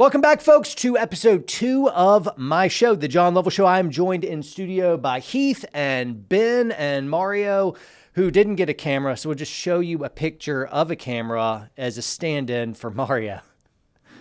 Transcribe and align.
Welcome 0.00 0.22
back, 0.22 0.40
folks, 0.40 0.74
to 0.76 0.96
episode 0.96 1.46
two 1.46 1.90
of 1.90 2.26
my 2.38 2.68
show, 2.68 2.94
The 2.94 3.06
John 3.06 3.34
Lovell 3.34 3.50
Show. 3.50 3.66
I 3.66 3.78
am 3.80 3.90
joined 3.90 4.24
in 4.24 4.42
studio 4.42 4.96
by 4.96 5.20
Heath 5.20 5.62
and 5.74 6.26
Ben 6.26 6.72
and 6.72 7.10
Mario, 7.10 7.74
who 8.14 8.30
didn't 8.30 8.54
get 8.54 8.70
a 8.70 8.72
camera. 8.72 9.14
So 9.18 9.28
we'll 9.28 9.36
just 9.36 9.52
show 9.52 9.80
you 9.80 10.02
a 10.02 10.08
picture 10.08 10.64
of 10.64 10.90
a 10.90 10.96
camera 10.96 11.70
as 11.76 11.98
a 11.98 12.02
stand 12.02 12.48
in 12.48 12.72
for 12.72 12.90
Mario. 12.90 13.42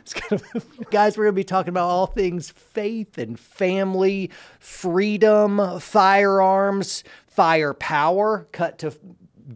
Kind 0.13 0.41
of, 0.53 0.65
guys, 0.91 1.17
we're 1.17 1.23
going 1.23 1.35
to 1.35 1.39
be 1.39 1.45
talking 1.45 1.69
about 1.69 1.87
all 1.87 2.07
things 2.07 2.49
faith 2.49 3.17
and 3.17 3.39
family, 3.39 4.31
freedom, 4.59 5.79
firearms, 5.79 7.05
firepower, 7.25 8.49
cut 8.51 8.79
to 8.79 8.93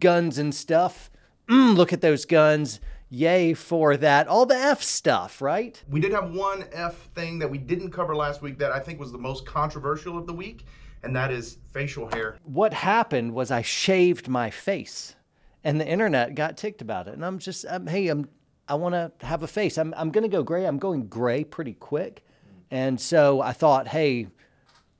guns 0.00 0.38
and 0.38 0.54
stuff. 0.54 1.10
Mm, 1.50 1.76
look 1.76 1.92
at 1.92 2.00
those 2.00 2.24
guns 2.24 2.80
yay 3.08 3.54
for 3.54 3.96
that. 3.96 4.28
All 4.28 4.46
the 4.46 4.56
F 4.56 4.82
stuff, 4.82 5.40
right? 5.40 5.82
We 5.88 6.00
did 6.00 6.12
have 6.12 6.32
one 6.32 6.64
F 6.72 7.08
thing 7.14 7.38
that 7.38 7.50
we 7.50 7.58
didn't 7.58 7.90
cover 7.90 8.14
last 8.16 8.42
week 8.42 8.58
that 8.58 8.72
I 8.72 8.80
think 8.80 8.98
was 8.98 9.12
the 9.12 9.18
most 9.18 9.46
controversial 9.46 10.18
of 10.18 10.26
the 10.26 10.32
week, 10.32 10.66
and 11.02 11.14
that 11.14 11.30
is 11.30 11.58
facial 11.72 12.08
hair. 12.12 12.38
What 12.44 12.72
happened 12.72 13.34
was 13.34 13.50
I 13.50 13.62
shaved 13.62 14.28
my 14.28 14.50
face, 14.50 15.14
and 15.62 15.80
the 15.80 15.86
internet 15.86 16.34
got 16.34 16.56
ticked 16.56 16.82
about 16.82 17.08
it. 17.08 17.14
And 17.14 17.24
I'm 17.24 17.38
just, 17.38 17.64
I'm, 17.68 17.86
hey, 17.86 18.08
I'm, 18.08 18.28
I 18.68 18.74
want 18.74 18.94
to 18.94 19.26
have 19.26 19.42
a 19.42 19.48
face. 19.48 19.78
I'm, 19.78 19.94
I'm 19.96 20.10
going 20.10 20.22
to 20.22 20.28
go 20.28 20.42
gray. 20.42 20.66
I'm 20.66 20.78
going 20.78 21.06
gray 21.06 21.44
pretty 21.44 21.74
quick. 21.74 22.24
And 22.70 23.00
so 23.00 23.40
I 23.40 23.52
thought, 23.52 23.88
hey, 23.88 24.28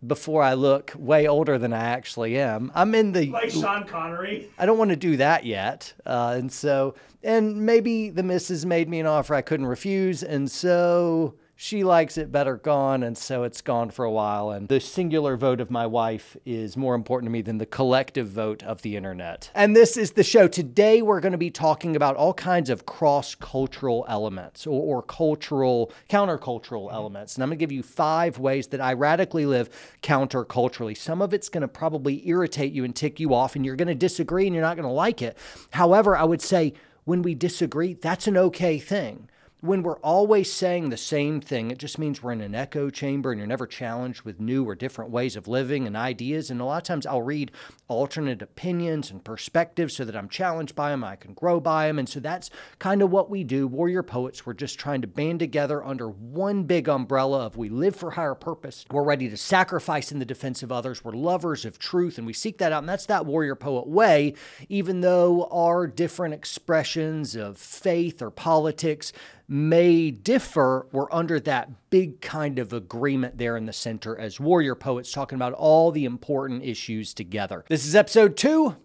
before 0.07 0.43
I 0.43 0.55
look 0.55 0.93
way 0.97 1.27
older 1.27 1.59
than 1.59 1.73
I 1.73 1.85
actually 1.85 2.39
am. 2.39 2.71
I'm 2.75 2.95
in 2.95 3.13
the 3.13 3.27
like 3.31 3.51
Sean 3.51 3.87
Connery. 3.87 4.51
I 4.59 4.67
don't 4.67 4.79
want 4.79 4.91
to 4.91 4.97
do 4.97 5.17
that 5.17 5.45
yet, 5.45 5.95
uh, 6.07 6.35
and 6.37 6.53
so 6.53 6.95
and 7.23 7.65
maybe 7.65 8.11
the 8.11 8.23
missus 8.23 8.67
made 8.67 8.89
me 8.89 9.01
an 9.01 9.07
offer 9.07 9.35
I 9.35 9.43
couldn't 9.43 9.67
refuse, 9.67 10.23
and 10.23 10.51
so 10.51 11.35
she 11.65 11.83
likes 11.83 12.19
it 12.19 12.31
better 12.31 12.59
gone, 12.59 13.03
and 13.03 13.17
so 13.17 13.43
it's 13.43 13.63
gone 13.63 13.89
for 13.89 14.05
a 14.05 14.11
while. 14.11 14.51
And 14.51 14.69
the 14.69 14.81
singular 14.81 15.35
vote 15.35 15.63
of 15.63 15.71
my 15.71 15.87
wife 15.87 16.37
is 16.45 16.77
more 16.77 16.95
important 16.95 17.29
to 17.29 17.33
me 17.33 17.41
than 17.41 17.57
the 17.57 17.65
collective 17.65 18.29
vote 18.29 18.63
of 18.63 18.83
the 18.83 18.99
internet. 18.99 19.51
And 19.55 19.75
this 19.75 19.97
is 19.97 20.11
the 20.11 20.23
show. 20.23 20.47
Today, 20.47 21.01
we're 21.01 21.21
going 21.21 21.33
to 21.33 21.39
be 21.39 21.51
talking 21.51 21.97
about 21.97 22.17
all 22.17 22.35
kinds 22.35 22.69
of 22.69 22.85
cross 22.85 23.35
cultural 23.35 24.05
elements 24.11 24.67
or, 24.67 24.99
or 24.99 25.03
cultural, 25.05 25.91
countercultural 26.11 26.85
mm-hmm. 26.85 26.97
elements. 26.97 27.35
And 27.35 27.43
I'm 27.43 27.49
going 27.49 27.59
to 27.59 27.63
give 27.63 27.73
you 27.73 27.83
five 27.83 28.39
ways 28.39 28.67
that 28.67 28.83
I 28.83 28.93
radically 28.93 29.47
live 29.47 29.71
counterculturally. 30.03 30.95
Some 30.95 31.23
of 31.23 31.33
it's 31.33 31.49
going 31.49 31.63
to 31.63 31.69
probably 31.69 32.29
irritate 32.29 32.75
you 32.75 32.85
and 32.85 32.95
tick 32.95 33.19
you 33.19 33.33
off, 33.33 33.57
and 33.57 33.65
you're 33.65 33.75
going 33.75 33.89
to 33.89 33.95
disagree 33.95 34.45
and 34.47 34.55
you're 34.55 34.61
not 34.61 34.77
going 34.77 34.87
to 34.87 34.93
like 34.93 35.23
it. 35.23 35.39
However, 35.71 36.15
I 36.15 36.25
would 36.25 36.43
say, 36.43 36.75
when 37.05 37.23
we 37.23 37.35
disagree, 37.35 37.95
that's 37.95 38.27
an 38.27 38.37
okay 38.37 38.79
thing 38.79 39.29
when 39.65 39.83
we're 39.83 39.99
always 40.01 40.53
saying 40.53 40.91
the 40.91 40.97
same 40.97 41.41
thing, 41.41 41.71
it 41.71 41.79
just 41.79 41.99
means 41.99 42.23
we're 42.23 42.33
in 42.33 42.43
an 42.43 42.55
echo 42.55 42.91
chamber 42.91 43.33
and 43.33 43.39
you're 43.39 43.47
never 43.47 43.67
challenged 43.67 44.21
with 44.21 44.39
new 44.39 44.63
or 44.69 44.75
different 44.75 45.11
ways 45.11 45.37
of 45.37 45.49
living 45.49 45.87
and 45.87 45.97
ideas. 45.97 46.51
And 46.51 46.61
a 46.61 46.67
lot 46.67 46.77
of 46.77 46.83
times 46.83 47.07
I'll 47.07 47.23
read 47.23 47.51
alternate 47.89 48.43
opinions 48.43 49.11
and 49.11 49.25
perspectives 49.25 49.97
so 49.97 50.05
that 50.05 50.15
I'm 50.15 50.29
challenged 50.29 50.75
by 50.75 50.91
them, 50.91 51.03
I 51.03 51.17
can 51.17 51.33
grow 51.33 51.61
by 51.61 51.87
them. 51.87 51.99
And 51.99 52.07
so 52.07 52.21
that's 52.21 52.51
kind 52.79 53.01
of 53.01 53.11
what 53.11 53.31
we 53.31 53.43
do. 53.43 53.67
Warrior 53.67 54.03
Poets, 54.03 54.45
we're 54.45 54.53
just 54.53 54.79
trying 54.79 55.01
to 55.01 55.07
band 55.07 55.39
together 55.39 55.83
under 55.83 56.11
one 56.11 56.65
big 56.65 56.87
umbrella 56.87 57.47
of 57.47 57.57
we 57.57 57.71
live 57.71 57.97
for 57.97 58.11
higher 58.11 58.35
purpose. 58.35 58.85
We're 58.91 59.03
ready 59.03 59.31
to 59.31 59.37
sacrifice 59.39 60.13
in 60.13 60.19
the 60.19 60.27
defense 60.27 60.63
of 60.63 60.73
others. 60.73 61.03
We're 61.03 61.13
lovers 61.13 61.65
of 61.65 61.79
truth 61.79 62.19
and 62.19 62.27
we 62.27 62.35
seek 62.35 62.59
that 62.59 62.73
out. 62.73 62.83
And 62.83 62.89
that's 62.89 63.07
that 63.07 63.25
Warrior 63.25 63.55
Poet 63.55 63.87
way, 63.87 64.35
even 64.69 65.01
though 65.01 65.47
our 65.47 65.87
different 65.87 66.35
expressions 66.35 67.35
of 67.35 67.57
faith 67.57 68.21
or 68.21 68.31
politics 68.31 69.11
may 69.49 70.11
differ, 70.11 70.87
we're 70.93 71.13
under 71.13 71.39
that 71.41 71.91
big 71.91 72.21
kind 72.21 72.59
of 72.59 72.73
agreement 72.73 73.39
there 73.39 73.57
in 73.57 73.67
the 73.67 73.73
center 73.73 74.19
as 74.19 74.41
warrior 74.41 74.75
poets 74.75 75.13
talking 75.13 75.37
about 75.37 75.53
all 75.53 75.91
the 75.91 76.05
important 76.05 76.63
issues 76.65 77.15
together. 77.15 77.65
This 77.69 77.87
is 77.87 77.95
episode 77.95 78.37
two 78.37 78.77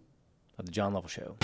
of 0.58 0.66
The 0.66 0.72
John 0.72 0.94
Lovell 0.94 1.10
Show. 1.10 1.38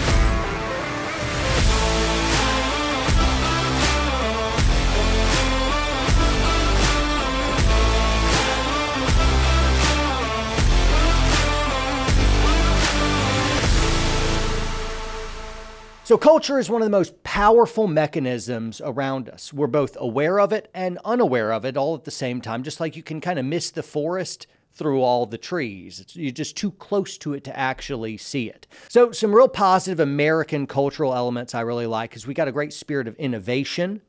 So, 16.06 16.20
culture 16.20 16.60
is 16.60 16.70
one 16.70 16.84
of 16.84 16.86
the 16.86 16.92
most 16.92 17.24
powerful 17.24 17.88
mechanisms 17.88 18.80
around 18.80 19.28
us. 19.28 19.52
We're 19.52 19.66
both 19.66 19.98
aware 20.00 20.40
of 20.40 20.54
it 20.54 20.70
and 20.72 21.00
unaware 21.04 21.52
of 21.52 21.66
it 21.66 21.76
all 21.76 21.96
at 21.96 22.04
the 22.04 22.12
same 22.12 22.42
time, 22.42 22.62
just 22.62 22.80
like 22.80 22.96
you 22.96 23.02
can 23.02 23.20
kind 23.20 23.40
of 23.40 23.46
miss 23.46 23.72
the 23.72 23.82
forest 23.82 24.46
through 24.72 25.02
all 25.02 25.26
the 25.26 25.40
trees. 25.40 26.00
It's, 26.00 26.16
you're 26.16 26.30
just 26.30 26.56
too 26.56 26.70
close 26.74 27.18
to 27.18 27.34
it 27.34 27.44
to 27.46 27.58
actually 27.58 28.18
see 28.18 28.48
it. 28.48 28.68
So, 28.88 29.12
some 29.14 29.34
real 29.34 29.48
positive 29.48 30.00
American 30.00 30.68
cultural 30.68 31.16
elements 31.16 31.56
I 31.56 31.62
really 31.62 31.88
like 31.88 32.16
is 32.16 32.28
we 32.28 32.36
got 32.36 32.48
a 32.48 32.52
great 32.52 32.72
spirit 32.72 33.08
of 33.08 33.16
innovation. 33.16 34.02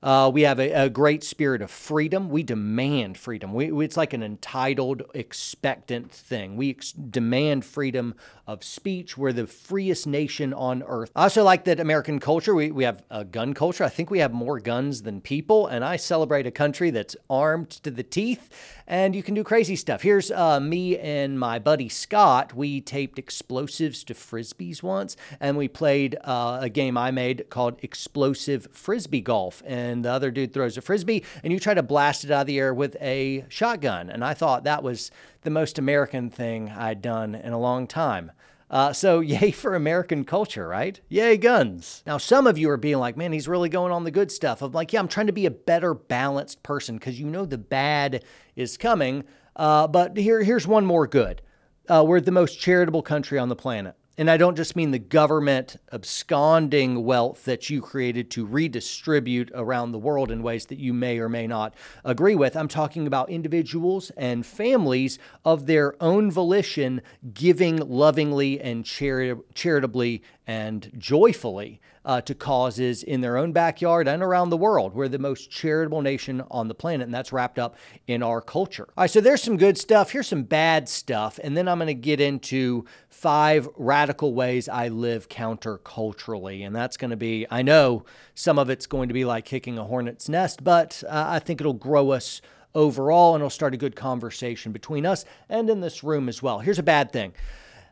Uh, 0.00 0.30
we 0.32 0.42
have 0.42 0.60
a, 0.60 0.70
a, 0.84 0.88
great 0.88 1.24
spirit 1.24 1.60
of 1.60 1.70
freedom. 1.72 2.30
We 2.30 2.44
demand 2.44 3.18
freedom. 3.18 3.52
We, 3.52 3.84
it's 3.84 3.96
like 3.96 4.12
an 4.12 4.22
entitled, 4.22 5.02
expectant 5.12 6.12
thing. 6.12 6.56
We 6.56 6.70
ex- 6.70 6.92
demand 6.92 7.64
freedom 7.64 8.14
of 8.46 8.62
speech. 8.62 9.18
We're 9.18 9.32
the 9.32 9.48
freest 9.48 10.06
nation 10.06 10.54
on 10.54 10.84
earth. 10.84 11.10
I 11.16 11.24
also 11.24 11.42
like 11.42 11.64
that 11.64 11.80
American 11.80 12.20
culture. 12.20 12.54
We, 12.54 12.70
we 12.70 12.84
have 12.84 13.02
a 13.10 13.24
gun 13.24 13.54
culture. 13.54 13.82
I 13.82 13.88
think 13.88 14.08
we 14.08 14.20
have 14.20 14.32
more 14.32 14.60
guns 14.60 15.02
than 15.02 15.20
people, 15.20 15.66
and 15.66 15.84
I 15.84 15.96
celebrate 15.96 16.46
a 16.46 16.52
country 16.52 16.90
that's 16.90 17.16
armed 17.28 17.70
to 17.70 17.90
the 17.90 18.04
teeth 18.04 18.50
and 18.88 19.14
you 19.14 19.22
can 19.22 19.34
do 19.34 19.44
crazy 19.44 19.76
stuff. 19.76 20.00
Here's 20.00 20.30
uh, 20.30 20.58
me 20.58 20.98
and 20.98 21.38
my 21.38 21.58
buddy 21.58 21.90
Scott. 21.90 22.54
We 22.54 22.80
taped 22.80 23.18
explosives 23.18 24.02
to 24.04 24.14
frisbees 24.14 24.82
once, 24.82 25.14
and 25.38 25.58
we 25.58 25.68
played 25.68 26.16
uh, 26.24 26.58
a 26.62 26.70
game 26.70 26.96
I 26.96 27.10
made 27.10 27.50
called 27.50 27.78
Explosive 27.82 28.66
Frisbee 28.72 29.20
Golf. 29.20 29.62
And 29.66 30.04
the 30.04 30.10
other 30.10 30.30
dude 30.30 30.54
throws 30.54 30.78
a 30.78 30.80
frisbee, 30.80 31.22
and 31.44 31.52
you 31.52 31.60
try 31.60 31.74
to 31.74 31.82
blast 31.82 32.24
it 32.24 32.30
out 32.30 32.42
of 32.42 32.46
the 32.46 32.58
air 32.58 32.72
with 32.72 32.96
a 33.00 33.44
shotgun. 33.48 34.08
And 34.08 34.24
I 34.24 34.32
thought 34.32 34.64
that 34.64 34.82
was 34.82 35.10
the 35.42 35.50
most 35.50 35.78
American 35.78 36.30
thing 36.30 36.70
I'd 36.70 37.02
done 37.02 37.34
in 37.34 37.52
a 37.52 37.60
long 37.60 37.86
time. 37.86 38.32
Uh, 38.70 38.92
so, 38.92 39.20
yay 39.20 39.50
for 39.50 39.74
American 39.74 40.24
culture, 40.24 40.68
right? 40.68 41.00
Yay, 41.08 41.36
guns. 41.36 42.02
Now, 42.06 42.18
some 42.18 42.46
of 42.46 42.58
you 42.58 42.70
are 42.70 42.76
being 42.76 42.98
like, 42.98 43.16
man, 43.16 43.32
he's 43.32 43.48
really 43.48 43.68
going 43.68 43.92
on 43.92 44.04
the 44.04 44.10
good 44.10 44.30
stuff. 44.30 44.62
I'm 44.62 44.72
like, 44.72 44.92
yeah, 44.92 45.00
I'm 45.00 45.08
trying 45.08 45.26
to 45.26 45.32
be 45.32 45.46
a 45.46 45.50
better 45.50 45.94
balanced 45.94 46.62
person 46.62 46.96
because 46.96 47.18
you 47.18 47.26
know 47.26 47.44
the 47.44 47.58
bad 47.58 48.24
is 48.56 48.76
coming. 48.76 49.24
Uh, 49.56 49.86
but 49.86 50.16
here, 50.16 50.42
here's 50.42 50.66
one 50.66 50.86
more 50.86 51.06
good. 51.06 51.42
Uh, 51.88 52.04
we're 52.06 52.20
the 52.20 52.30
most 52.30 52.60
charitable 52.60 53.02
country 53.02 53.38
on 53.38 53.48
the 53.48 53.56
planet. 53.56 53.94
And 54.18 54.28
I 54.28 54.36
don't 54.36 54.56
just 54.56 54.74
mean 54.74 54.90
the 54.90 54.98
government 54.98 55.76
absconding 55.92 57.04
wealth 57.04 57.44
that 57.44 57.70
you 57.70 57.80
created 57.80 58.32
to 58.32 58.44
redistribute 58.44 59.52
around 59.54 59.92
the 59.92 59.98
world 59.98 60.32
in 60.32 60.42
ways 60.42 60.66
that 60.66 60.78
you 60.80 60.92
may 60.92 61.20
or 61.20 61.28
may 61.28 61.46
not 61.46 61.72
agree 62.04 62.34
with. 62.34 62.56
I'm 62.56 62.66
talking 62.66 63.06
about 63.06 63.30
individuals 63.30 64.10
and 64.16 64.44
families 64.44 65.20
of 65.44 65.66
their 65.66 65.94
own 66.02 66.32
volition 66.32 67.00
giving 67.32 67.76
lovingly 67.76 68.60
and 68.60 68.84
charitably 68.84 70.22
and 70.48 70.90
joyfully 70.96 71.78
uh, 72.06 72.22
to 72.22 72.34
causes 72.34 73.02
in 73.02 73.20
their 73.20 73.36
own 73.36 73.52
backyard 73.52 74.08
and 74.08 74.22
around 74.22 74.48
the 74.48 74.56
world. 74.56 74.94
We're 74.94 75.08
the 75.08 75.18
most 75.18 75.50
charitable 75.50 76.00
nation 76.00 76.42
on 76.50 76.68
the 76.68 76.74
planet, 76.74 77.04
and 77.04 77.14
that's 77.14 77.32
wrapped 77.32 77.58
up 77.58 77.76
in 78.06 78.22
our 78.22 78.40
culture. 78.40 78.88
All 78.96 79.02
right, 79.02 79.10
so 79.10 79.20
there's 79.20 79.42
some 79.42 79.58
good 79.58 79.76
stuff. 79.76 80.10
Here's 80.10 80.26
some 80.26 80.44
bad 80.44 80.88
stuff, 80.88 81.38
and 81.44 81.54
then 81.54 81.68
I'm 81.68 81.76
going 81.76 81.88
to 81.88 81.94
get 81.94 82.18
into 82.18 82.86
five 83.10 83.68
radical 83.76 84.32
ways 84.32 84.70
I 84.70 84.88
live 84.88 85.28
counterculturally. 85.28 86.66
And 86.66 86.74
that's 86.74 86.96
going 86.96 87.10
to 87.10 87.16
be, 87.16 87.46
I 87.50 87.60
know 87.60 88.06
some 88.34 88.58
of 88.58 88.70
it's 88.70 88.86
going 88.86 89.08
to 89.08 89.14
be 89.14 89.26
like 89.26 89.44
kicking 89.44 89.76
a 89.76 89.84
hornet's 89.84 90.30
nest, 90.30 90.64
but 90.64 91.02
uh, 91.06 91.26
I 91.28 91.40
think 91.40 91.60
it'll 91.60 91.74
grow 91.74 92.12
us 92.12 92.40
overall 92.74 93.34
and 93.34 93.42
it'll 93.42 93.50
start 93.50 93.74
a 93.74 93.78
good 93.78 93.96
conversation 93.96 94.72
between 94.72 95.04
us 95.04 95.26
and 95.50 95.68
in 95.68 95.80
this 95.82 96.02
room 96.02 96.26
as 96.28 96.42
well. 96.42 96.60
Here's 96.60 96.78
a 96.78 96.82
bad 96.82 97.12
thing. 97.12 97.34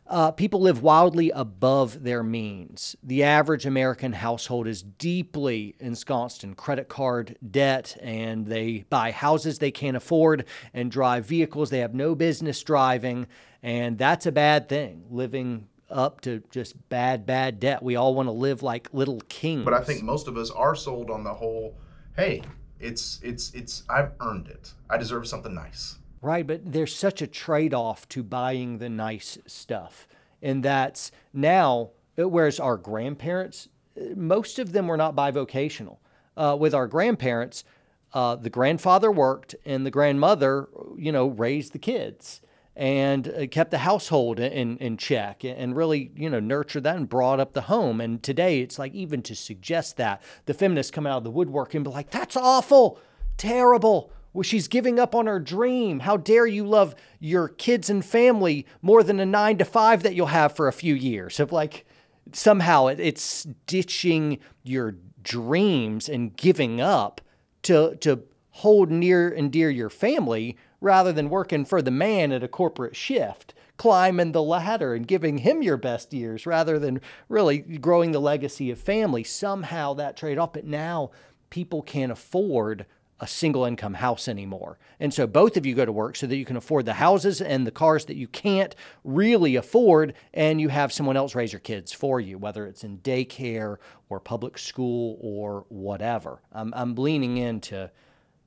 Uh, 0.09 0.31
people 0.31 0.61
live 0.61 0.83
wildly 0.83 1.31
above 1.31 2.05
their 2.05 2.23
means. 2.23 2.95
The 3.03 3.25
average 3.25 3.67
American 3.67 4.13
household 4.13 4.69
is 4.69 4.83
deeply 4.83 5.75
ensconced 5.81 6.45
in 6.45 6.55
credit 6.55 6.89
card 6.89 7.37
debt, 7.49 7.97
and 8.01 8.47
they 8.47 8.85
buy 8.89 9.11
houses 9.11 9.59
they 9.59 9.73
can't 9.73 9.97
afford 9.97 10.45
and 10.73 10.91
drive 10.91 11.27
vehicles 11.27 11.71
they 11.71 11.81
have 11.81 11.95
no 11.95 12.15
business 12.15 12.63
driving. 12.63 13.27
And 13.63 13.99
that's 13.99 14.27
a 14.27 14.33
bad 14.33 14.69
thing, 14.69 15.05
living 15.11 15.67
up 15.91 16.21
to 16.21 16.43
just 16.51 16.89
bad, 16.89 17.27
bad 17.27 17.59
debt. 17.59 17.83
We 17.83 17.97
all 17.97 18.15
want 18.15 18.29
to 18.29 18.33
live 18.33 18.63
like 18.63 18.89
little 18.93 19.21
kings. 19.29 19.65
But 19.65 19.75
I 19.75 19.83
think 19.83 20.03
most 20.03 20.29
of 20.29 20.37
us 20.37 20.51
are 20.51 20.77
sold 20.77 21.11
on 21.11 21.25
the 21.25 21.35
whole 21.35 21.77
hey, 22.17 22.43
it's, 22.81 23.21
it's, 23.23 23.53
it's, 23.55 23.83
I've 23.89 24.13
earned 24.21 24.49
it. 24.49 24.73
I 24.89 24.97
deserve 24.97 25.27
something 25.27 25.55
nice. 25.55 25.99
Right, 26.23 26.47
but 26.47 26.73
there's 26.73 26.95
such 26.95 27.23
a 27.23 27.27
trade 27.27 27.75
off 27.75 28.09
to 28.11 28.23
buying 28.23 28.79
the 28.79 28.89
nice 28.89 29.39
stuff. 29.47 30.09
And 30.43 30.63
that's 30.63 31.13
now, 31.33 31.91
whereas 32.17 32.59
our 32.59 32.77
grandparents, 32.77 33.69
most 34.15 34.59
of 34.59 34.73
them 34.73 34.87
were 34.87 34.97
not 34.97 35.15
bivocational. 35.15 35.99
Uh, 36.37 36.57
with 36.59 36.75
our 36.75 36.87
grandparents, 36.87 37.65
uh, 38.13 38.37
the 38.37 38.51
grandfather 38.51 39.11
worked 39.11 39.55
and 39.65 39.85
the 39.85 39.91
grandmother, 39.91 40.69
you 40.97 41.13
know, 41.13 41.29
raised 41.29 41.73
the 41.73 41.79
kids 41.79 42.41
and 42.75 43.29
uh, 43.29 43.47
kept 43.47 43.71
the 43.71 43.79
household 43.79 44.39
in, 44.39 44.77
in 44.79 44.97
check 44.99 45.45
and 45.45 45.75
really, 45.75 46.11
you 46.15 46.29
know, 46.29 46.41
nurtured 46.41 46.85
that 46.85 46.97
and 46.97 47.09
brought 47.09 47.41
up 47.41 47.55
the 47.55 47.63
home. 47.63 48.01
And 48.01 48.23
today 48.23 48.61
it's 48.61 48.79
like 48.79 48.95
even 48.95 49.23
to 49.23 49.35
suggest 49.35 49.97
that 49.97 50.23
the 50.45 50.55
feminists 50.55 50.91
come 50.91 51.07
out 51.07 51.19
of 51.19 51.25
the 51.25 51.31
woodwork 51.31 51.75
and 51.75 51.85
be 51.85 51.91
like, 51.91 52.11
that's 52.11 52.37
awful, 52.37 53.01
terrible. 53.39 54.13
Well, 54.37 54.43
she's 54.43 54.69
giving 54.69 55.01
up 55.01 55.15
on 55.15 55.27
her 55.29 55.41
dream. 55.41 56.01
How 56.01 56.19
dare 56.19 56.47
you 56.47 56.67
love 56.67 56.95
your 57.19 57.49
kids 57.49 57.89
and 57.89 58.05
family 58.05 58.67
more 58.83 59.03
than 59.03 59.19
a 59.19 59.25
nine 59.25 59.57
to 59.57 59.65
five 59.65 60.03
that 60.03 60.15
you'll 60.15 60.27
have 60.27 60.55
for 60.55 60.69
a 60.69 60.75
few 60.75 60.95
years? 60.95 61.41
Of 61.41 61.53
like, 61.53 61.87
somehow 62.33 62.89
it's 62.89 63.45
ditching 63.67 64.39
your 64.63 64.97
dreams 65.23 66.11
and 66.11 66.37
giving 66.37 66.83
up 66.83 67.23
to 67.63 67.97
to 67.97 68.25
hold 68.51 68.91
near 68.91 69.31
and 69.31 69.51
dear 69.51 69.71
your 69.71 69.89
family 69.89 70.59
rather 70.83 71.15
than 71.15 71.31
working 71.31 71.65
for 71.65 71.81
the 71.81 71.91
man 71.91 72.31
at 72.31 72.45
a 72.45 72.49
corporate 72.49 72.95
shift 72.95 73.55
climbing 73.79 74.33
the 74.33 74.43
ladder 74.43 74.95
and 74.95 75.07
giving 75.07 75.39
him 75.39 75.63
your 75.63 75.77
best 75.77 76.13
years 76.13 76.47
rather 76.47 76.79
than 76.79 77.01
really 77.29 77.59
growing 77.59 78.13
the 78.13 78.21
legacy 78.21 78.71
of 78.71 78.79
family 78.79 79.25
somehow 79.25 79.93
that 79.93 80.17
trade 80.17 80.39
off 80.39 80.53
but 80.53 80.65
now 80.65 81.11
people 81.51 81.83
can't 81.83 82.13
afford 82.13 82.87
a 83.19 83.27
single 83.27 83.65
income 83.65 83.95
house 83.95 84.29
anymore. 84.29 84.79
And 85.01 85.13
so 85.13 85.27
both 85.27 85.57
of 85.57 85.65
you 85.65 85.75
go 85.75 85.87
to 85.87 85.93
work 85.93 86.17
so 86.17 86.27
that 86.27 86.37
you 86.37 86.45
can 86.45 86.57
afford 86.57 86.85
the 86.85 86.95
houses 86.95 87.41
and 87.41 87.67
the 87.67 87.71
cars 87.71 88.05
that 88.07 88.17
you 88.17 88.29
can't 88.29 88.75
really 89.05 89.57
afford, 89.57 90.15
and 90.35 90.61
you 90.61 90.69
have 90.69 90.93
someone 90.93 91.17
else 91.17 91.35
raise 91.35 91.53
your 91.53 91.61
kids 91.61 91.93
for 91.93 92.21
you, 92.21 92.37
whether 92.37 92.67
it's 92.67 92.85
in 92.85 92.99
daycare 92.99 93.79
or 94.11 94.21
public 94.21 94.59
school 94.59 95.19
or 95.21 95.65
whatever. 95.69 96.43
I'm, 96.53 96.75
I'm 96.77 96.95
leaning 96.95 97.39
into 97.39 97.91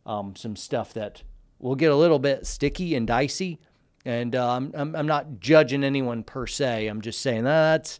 um, 0.06 0.36
some 0.36 0.56
stuff 0.56 0.94
that 0.94 1.24
will 1.58 1.76
get 1.76 1.92
a 1.92 1.96
little 1.96 2.20
bit 2.20 2.46
sticky 2.46 2.96
and 2.96 3.08
dicey. 3.08 3.60
And 4.06 4.36
uh, 4.36 4.54
I'm, 4.54 4.96
I'm 4.96 5.08
not 5.08 5.40
judging 5.40 5.84
anyone 5.84 6.24
per 6.24 6.48
se. 6.48 6.88
I'm 6.88 7.02
just 7.02 7.22
saying 7.22 7.44
that's 7.44 8.00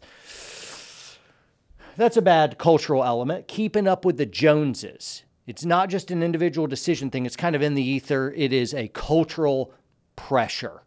that's 1.96 2.16
a 2.16 2.22
bad 2.22 2.56
cultural 2.56 3.04
element. 3.04 3.48
Keeping 3.48 3.86
up 3.86 4.04
with 4.06 4.16
the 4.16 4.24
Joneses 4.24 5.24
it's 5.50 5.64
not 5.64 5.88
just 5.88 6.12
an 6.12 6.22
individual 6.22 6.68
decision 6.68 7.10
thing, 7.10 7.26
it's 7.26 7.34
kind 7.34 7.56
of 7.56 7.60
in 7.60 7.74
the 7.74 7.82
ether. 7.82 8.32
It 8.36 8.52
is 8.52 8.72
a 8.72 8.86
cultural 8.86 9.74
pressure 10.14 10.82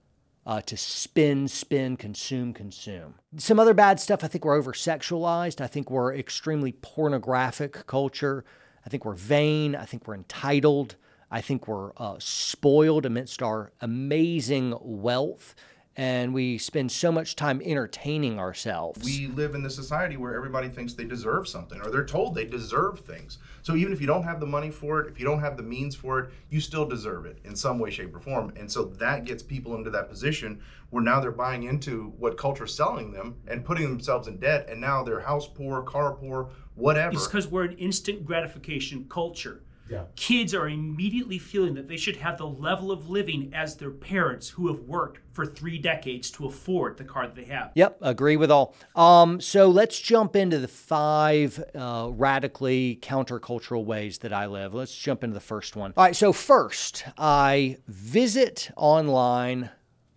uh, 0.45 0.61
to 0.61 0.77
spin, 0.77 1.49
spin, 1.49 1.97
consume, 1.97 2.53
consume. 2.53 3.15
Some 3.35 3.59
other 3.59 3.73
bad 3.73 3.99
stuff, 3.99 4.23
I 4.23 4.27
think 4.27 4.45
we're 4.45 4.55
over 4.55 4.71
sexualized. 4.71 5.59
I 5.59 5.67
think 5.67 5.91
we're 5.91 6.15
extremely 6.15 6.71
pornographic 6.71 7.85
culture. 7.87 8.45
I 8.85 8.89
think 8.89 9.03
we're 9.03 9.15
vain. 9.15 9.75
I 9.75 9.83
think 9.83 10.07
we're 10.07 10.15
entitled. 10.15 10.95
I 11.29 11.41
think 11.41 11.67
we're 11.67 11.91
uh, 11.97 12.15
spoiled 12.19 13.05
amidst 13.05 13.43
our 13.43 13.73
amazing 13.81 14.77
wealth 14.79 15.55
and 15.95 16.33
we 16.33 16.57
spend 16.57 16.91
so 16.91 17.11
much 17.11 17.35
time 17.35 17.61
entertaining 17.63 18.39
ourselves. 18.39 19.03
We 19.03 19.27
live 19.27 19.53
in 19.53 19.61
the 19.61 19.69
society 19.69 20.17
where 20.17 20.35
everybody 20.35 20.67
thinks 20.67 20.93
they 20.93 21.03
deserve 21.03 21.47
something 21.47 21.79
or 21.81 21.91
they're 21.91 22.05
told 22.05 22.33
they 22.33 22.45
deserve 22.45 23.01
things. 23.01 23.37
So 23.61 23.75
even 23.75 23.93
if 23.93 24.01
you 24.01 24.07
don't 24.07 24.23
have 24.23 24.39
the 24.39 24.45
money 24.45 24.71
for 24.71 25.01
it, 25.01 25.11
if 25.11 25.19
you 25.19 25.25
don't 25.25 25.39
have 25.39 25.55
the 25.55 25.63
means 25.63 25.95
for 25.95 26.19
it, 26.19 26.31
you 26.49 26.59
still 26.59 26.85
deserve 26.85 27.25
it 27.25 27.37
in 27.43 27.55
some 27.55 27.77
way, 27.77 27.91
shape, 27.91 28.15
or 28.15 28.19
form. 28.19 28.51
And 28.55 28.71
so 28.71 28.85
that 28.85 29.25
gets 29.25 29.43
people 29.43 29.75
into 29.75 29.91
that 29.91 30.09
position 30.09 30.61
where 30.89 31.03
now 31.03 31.19
they're 31.19 31.31
buying 31.31 31.63
into 31.63 32.13
what 32.17 32.37
culture's 32.37 32.73
selling 32.73 33.11
them 33.11 33.35
and 33.47 33.63
putting 33.63 33.87
themselves 33.89 34.27
in 34.27 34.37
debt. 34.37 34.67
And 34.69 34.81
now 34.81 35.03
they're 35.03 35.19
house 35.19 35.47
poor, 35.47 35.83
car 35.83 36.13
poor, 36.13 36.49
whatever. 36.75 37.13
It's 37.13 37.27
because 37.27 37.47
we're 37.47 37.65
an 37.65 37.77
instant 37.77 38.25
gratification 38.25 39.05
culture 39.09 39.61
yeah. 39.93 40.03
Kids 40.15 40.53
are 40.53 40.67
immediately 40.67 41.37
feeling 41.37 41.75
that 41.75 41.87
they 41.87 41.97
should 41.97 42.15
have 42.17 42.37
the 42.37 42.47
level 42.47 42.91
of 42.91 43.09
living 43.09 43.51
as 43.53 43.75
their 43.75 43.91
parents 43.91 44.49
who 44.49 44.67
have 44.67 44.81
worked 44.81 45.19
for 45.31 45.45
three 45.45 45.77
decades 45.77 46.31
to 46.31 46.45
afford 46.47 46.97
the 46.97 47.03
car 47.03 47.27
that 47.27 47.35
they 47.35 47.45
have. 47.45 47.71
Yep, 47.75 47.97
agree 48.01 48.35
with 48.35 48.51
all. 48.51 48.75
Um, 48.95 49.39
so 49.39 49.69
let's 49.69 49.99
jump 49.99 50.35
into 50.35 50.57
the 50.57 50.67
five 50.67 51.63
uh, 51.75 52.09
radically 52.11 52.99
countercultural 53.01 53.85
ways 53.85 54.19
that 54.19 54.33
I 54.33 54.47
live. 54.47 54.73
Let's 54.73 54.95
jump 54.95 55.23
into 55.23 55.35
the 55.35 55.39
first 55.39 55.75
one. 55.75 55.93
All 55.95 56.03
right, 56.03 56.15
so 56.15 56.33
first, 56.33 57.05
I 57.17 57.77
visit 57.87 58.71
online, 58.75 59.69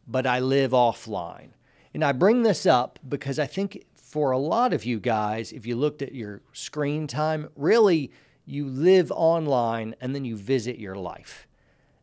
but 0.07 0.27
I 0.27 0.41
live 0.41 0.71
offline. 0.71 1.51
And 1.93 2.05
I 2.05 2.13
bring 2.13 2.43
this 2.43 2.67
up 2.67 2.99
because 3.07 3.39
I 3.39 3.47
think 3.47 3.85
for 3.95 4.31
a 4.31 4.39
lot 4.39 4.73
of 4.73 4.85
you 4.85 5.01
guys, 5.01 5.53
if 5.53 5.67
you 5.67 5.77
looked 5.77 6.01
at 6.01 6.15
your 6.15 6.43
screen 6.53 7.07
time, 7.07 7.49
really 7.57 8.13
you 8.47 8.67
live 8.67 9.13
online 9.13 9.95
and 10.01 10.15
then 10.15 10.25
you 10.25 10.37
visit 10.37 10.79
your 10.79 10.95
life. 10.95 11.47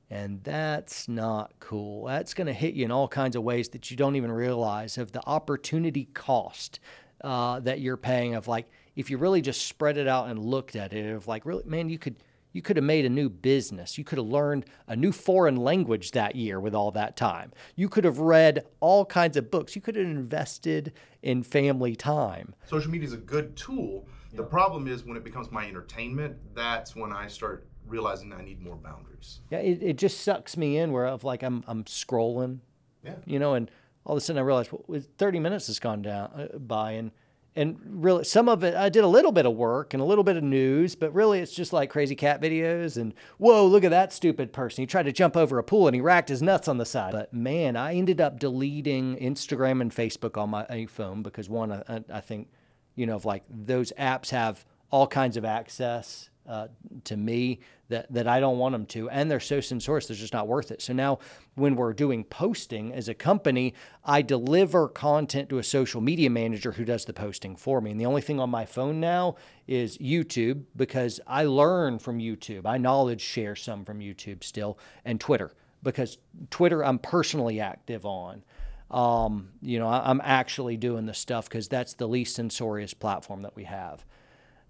And 0.09 0.43
that's 0.43 1.07
not 1.07 1.53
cool. 1.59 2.05
That's 2.05 2.35
going 2.35 2.47
to 2.47 2.53
hit 2.53 2.75
you 2.75 2.85
in 2.85 2.91
all 2.91 3.07
kinds 3.07 3.35
of 3.35 3.41
ways 3.41 3.69
that 3.69 3.89
you 3.89 3.97
don't 3.97 4.15
even 4.15 4.31
realize 4.31 4.97
of 4.99 5.11
the 5.11 5.25
opportunity 5.25 6.05
cost 6.13 6.79
uh, 7.23 7.61
that 7.61 7.79
you're 7.79 7.97
paying. 7.97 8.35
Of 8.35 8.47
like, 8.47 8.67
if 8.95 9.09
you 9.09 9.17
really 9.17 9.41
just 9.41 9.65
spread 9.65 9.97
it 9.97 10.07
out 10.07 10.27
and 10.27 10.37
looked 10.37 10.75
at 10.75 10.93
it, 10.93 11.11
of 11.11 11.27
like, 11.27 11.45
really, 11.45 11.63
man, 11.65 11.89
you 11.89 11.97
could 11.97 12.17
you 12.51 12.61
could 12.61 12.77
have 12.77 12.83
made 12.83 13.05
a 13.05 13.09
new 13.09 13.29
business. 13.29 13.97
You 13.97 14.03
could 14.03 14.19
have 14.19 14.27
learned 14.27 14.65
a 14.87 14.95
new 14.95 15.11
foreign 15.11 15.55
language 15.55 16.11
that 16.11 16.35
year 16.35 16.59
with 16.59 16.75
all 16.75 16.91
that 16.91 17.17
time. 17.17 17.51
You 17.75 17.89
could 17.89 18.03
have 18.03 18.19
read 18.19 18.67
all 18.79 19.05
kinds 19.05 19.35
of 19.35 19.49
books. 19.49 19.75
You 19.75 19.81
could 19.81 19.95
have 19.95 20.05
invested 20.05 20.93
in 21.23 21.41
family 21.41 21.95
time. 21.95 22.53
Social 22.67 22.91
media 22.91 23.07
is 23.07 23.13
a 23.13 23.17
good 23.17 23.55
tool 23.55 24.05
the 24.33 24.43
problem 24.43 24.87
is 24.87 25.03
when 25.03 25.17
it 25.17 25.23
becomes 25.23 25.51
my 25.51 25.67
entertainment, 25.67 26.35
that's 26.55 26.95
when 26.95 27.11
I 27.11 27.27
start 27.27 27.67
realizing 27.87 28.33
I 28.33 28.43
need 28.43 28.61
more 28.61 28.75
boundaries. 28.75 29.41
Yeah, 29.51 29.59
it, 29.59 29.81
it 29.81 29.97
just 29.97 30.21
sucks 30.21 30.57
me 30.57 30.77
in 30.77 30.91
where 30.91 31.05
of 31.05 31.23
like 31.23 31.43
I'm 31.43 31.63
I'm 31.67 31.83
scrolling, 31.83 32.59
yeah, 33.03 33.15
you 33.25 33.39
know, 33.39 33.53
and 33.53 33.69
all 34.05 34.15
of 34.15 34.17
a 34.17 34.21
sudden 34.21 34.39
I 34.39 34.43
realize 34.43 34.69
well, 34.71 35.01
30 35.17 35.39
minutes 35.39 35.67
has 35.67 35.79
gone 35.79 36.01
down 36.01 36.29
uh, 36.53 36.57
by 36.57 36.93
and 36.93 37.11
and 37.55 37.79
really 37.85 38.23
some 38.23 38.49
of 38.49 38.63
it 38.63 38.73
I 38.73 38.89
did 38.89 39.03
a 39.03 39.07
little 39.07 39.31
bit 39.31 39.45
of 39.45 39.53
work 39.53 39.93
and 39.93 40.01
a 40.01 40.05
little 40.05 40.23
bit 40.23 40.37
of 40.37 40.43
news, 40.43 40.95
but 40.95 41.13
really 41.13 41.39
it's 41.39 41.53
just 41.53 41.71
like 41.71 41.91
crazy 41.91 42.15
cat 42.15 42.41
videos 42.41 42.97
and 42.97 43.13
whoa, 43.37 43.67
look 43.67 43.83
at 43.83 43.91
that 43.91 44.11
stupid 44.11 44.51
person. 44.51 44.81
He 44.81 44.87
tried 44.87 45.03
to 45.03 45.11
jump 45.11 45.37
over 45.37 45.59
a 45.59 45.63
pool 45.63 45.87
and 45.87 45.93
he 45.93 46.01
racked 46.01 46.29
his 46.29 46.41
nuts 46.41 46.67
on 46.67 46.79
the 46.79 46.85
side. 46.85 47.11
But 47.11 47.31
man, 47.31 47.75
I 47.75 47.93
ended 47.93 48.19
up 48.19 48.39
deleting 48.39 49.17
Instagram 49.17 49.81
and 49.81 49.93
Facebook 49.93 50.41
on 50.41 50.49
my 50.49 50.87
phone 50.87 51.21
because 51.21 51.47
one, 51.47 51.71
I, 51.71 52.03
I 52.11 52.21
think 52.21 52.47
you 52.95 53.05
know, 53.05 53.15
of 53.15 53.25
like 53.25 53.43
those 53.49 53.91
apps 53.97 54.29
have 54.29 54.65
all 54.91 55.07
kinds 55.07 55.37
of 55.37 55.45
access 55.45 56.29
uh, 56.47 56.67
to 57.05 57.15
me 57.15 57.59
that, 57.89 58.11
that 58.11 58.27
I 58.27 58.39
don't 58.39 58.57
want 58.57 58.73
them 58.73 58.85
to, 58.87 59.09
and 59.09 59.29
they're 59.29 59.39
so 59.39 59.61
source, 59.61 60.07
they're 60.07 60.17
just 60.17 60.33
not 60.33 60.47
worth 60.47 60.71
it. 60.71 60.81
So 60.81 60.93
now, 60.93 61.19
when 61.55 61.75
we're 61.75 61.93
doing 61.93 62.23
posting 62.23 62.93
as 62.93 63.07
a 63.07 63.13
company, 63.13 63.73
I 64.03 64.21
deliver 64.21 64.87
content 64.87 65.49
to 65.49 65.59
a 65.59 65.63
social 65.63 66.01
media 66.01 66.29
manager 66.29 66.71
who 66.71 66.85
does 66.85 67.05
the 67.05 67.13
posting 67.13 67.55
for 67.55 67.81
me. 67.81 67.91
And 67.91 67.99
the 67.99 68.05
only 68.05 68.21
thing 68.21 68.39
on 68.39 68.49
my 68.49 68.65
phone 68.65 68.99
now 68.99 69.35
is 69.67 69.97
YouTube 69.99 70.63
because 70.75 71.19
I 71.27 71.45
learn 71.45 71.99
from 71.99 72.19
YouTube. 72.19 72.65
I 72.65 72.77
knowledge 72.77 73.21
share 73.21 73.55
some 73.55 73.85
from 73.85 73.99
YouTube 73.99 74.43
still, 74.43 74.77
and 75.05 75.19
Twitter 75.19 75.53
because 75.83 76.17
Twitter 76.49 76.83
I'm 76.83 76.99
personally 76.99 77.59
active 77.59 78.05
on 78.05 78.43
um, 78.91 79.49
you 79.61 79.79
know, 79.79 79.87
I, 79.87 80.09
am 80.09 80.21
actually 80.23 80.77
doing 80.77 81.05
the 81.05 81.13
stuff 81.13 81.49
because 81.49 81.67
that's 81.67 81.93
the 81.93 82.07
least 82.07 82.35
censorious 82.35 82.93
platform 82.93 83.41
that 83.41 83.55
we 83.55 83.63
have. 83.63 84.05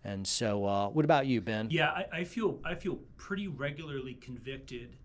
And 0.03 0.27
so, 0.27 0.65
uh, 0.65 0.89
what 0.89 1.05
about 1.05 1.27
you, 1.27 1.41
Ben? 1.41 1.70
Yeah, 1.72 1.89
I, 1.89 2.05
I, 2.12 2.24
feel 2.24 2.60
I 2.65 2.75
feel 2.75 3.00
pretty 3.17 3.48
regularly 3.48 4.15
convicted 4.15 4.98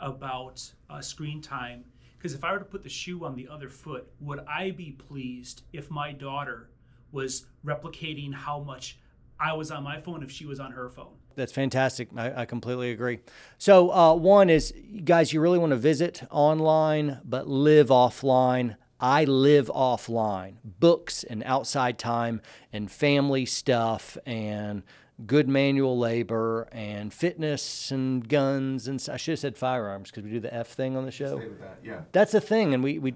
about 0.00 0.62
uh, 0.90 1.00
screen 1.00 1.40
time 1.40 1.84
because 2.16 2.34
if 2.34 2.44
I 2.44 2.52
were 2.52 2.58
to 2.58 2.64
put 2.64 2.82
the 2.82 2.88
shoe 2.88 3.24
on 3.24 3.34
the 3.34 3.48
other 3.48 3.68
foot, 3.68 4.10
would 4.20 4.40
I 4.48 4.70
be 4.70 4.92
pleased 4.92 5.62
if 5.72 5.90
my 5.90 6.12
daughter 6.12 6.70
was 7.12 7.46
replicating 7.64 8.32
how 8.32 8.60
much 8.60 8.98
I 9.38 9.52
was 9.52 9.70
on 9.70 9.82
my 9.82 10.00
phone 10.00 10.22
if 10.22 10.30
she 10.30 10.46
was 10.46 10.58
on 10.58 10.72
her 10.72 10.88
phone? 10.88 11.16
That's 11.36 11.52
fantastic. 11.52 12.08
I, 12.16 12.42
I 12.42 12.44
completely 12.44 12.90
agree. 12.90 13.20
So, 13.58 13.92
uh, 13.92 14.14
one 14.14 14.50
is, 14.50 14.72
guys, 15.04 15.32
you 15.32 15.40
really 15.40 15.58
want 15.58 15.70
to 15.70 15.76
visit 15.76 16.22
online, 16.30 17.20
but 17.24 17.48
live 17.48 17.88
offline. 17.88 18.76
I 19.00 19.24
live 19.24 19.66
offline. 19.66 20.54
Books 20.64 21.24
and 21.24 21.42
outside 21.44 21.98
time 21.98 22.40
and 22.72 22.90
family 22.90 23.44
stuff 23.44 24.16
and 24.24 24.82
good 25.26 25.48
manual 25.48 25.98
labor 25.98 26.68
and 26.72 27.12
fitness 27.12 27.90
and 27.90 28.28
guns 28.28 28.88
and 28.88 29.04
I 29.10 29.16
should 29.16 29.32
have 29.32 29.38
said 29.38 29.56
firearms 29.56 30.10
because 30.10 30.24
we 30.24 30.30
do 30.30 30.40
the 30.40 30.52
F 30.52 30.68
thing 30.68 30.96
on 30.96 31.04
the 31.04 31.10
show. 31.10 31.38
That. 31.38 31.78
Yeah. 31.84 32.00
That's 32.12 32.34
a 32.34 32.40
thing, 32.40 32.74
and 32.74 32.82
we 32.82 32.98
we 32.98 33.14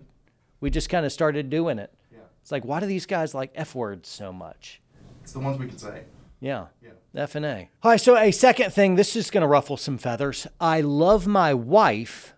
we 0.61 0.71
just 0.71 0.89
kind 0.89 1.05
of 1.07 1.13
started 1.13 1.51
doing 1.51 1.79
it. 1.79 1.93
Yeah. 2.13 2.19
It's 2.43 2.53
like, 2.53 2.65
why 2.65 2.81
do 2.81 2.87
these 2.87 3.07
guys 3.07 3.35
like 3.35 3.53
F 3.55 3.75
words 3.75 4.09
so 4.09 4.33
much? 4.33 4.81
It's 5.23 5.33
the 5.33 5.41
ones 5.41 5.59
we 5.59 5.69
can 5.69 5.79
say. 5.79 6.05
Yeah. 6.41 6.67
Yeah. 6.83 6.91
F 7.15 7.35
and 7.35 7.45
A. 7.45 7.69
All 7.83 7.91
right. 7.91 8.01
So 8.01 8.17
a 8.17 8.31
second 8.31 8.73
thing, 8.73 8.95
this 8.95 9.17
is 9.17 9.31
going 9.31 9.43
to 9.43 9.49
ruffle 9.49 9.77
some 9.77 9.99
feathers. 9.99 10.47
I 10.61 10.81
love 10.81 11.27
my 11.27 11.55
wife 11.55 12.35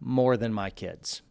more 0.00 0.36
than 0.36 0.52
my 0.52 0.70
kids. 0.70 1.22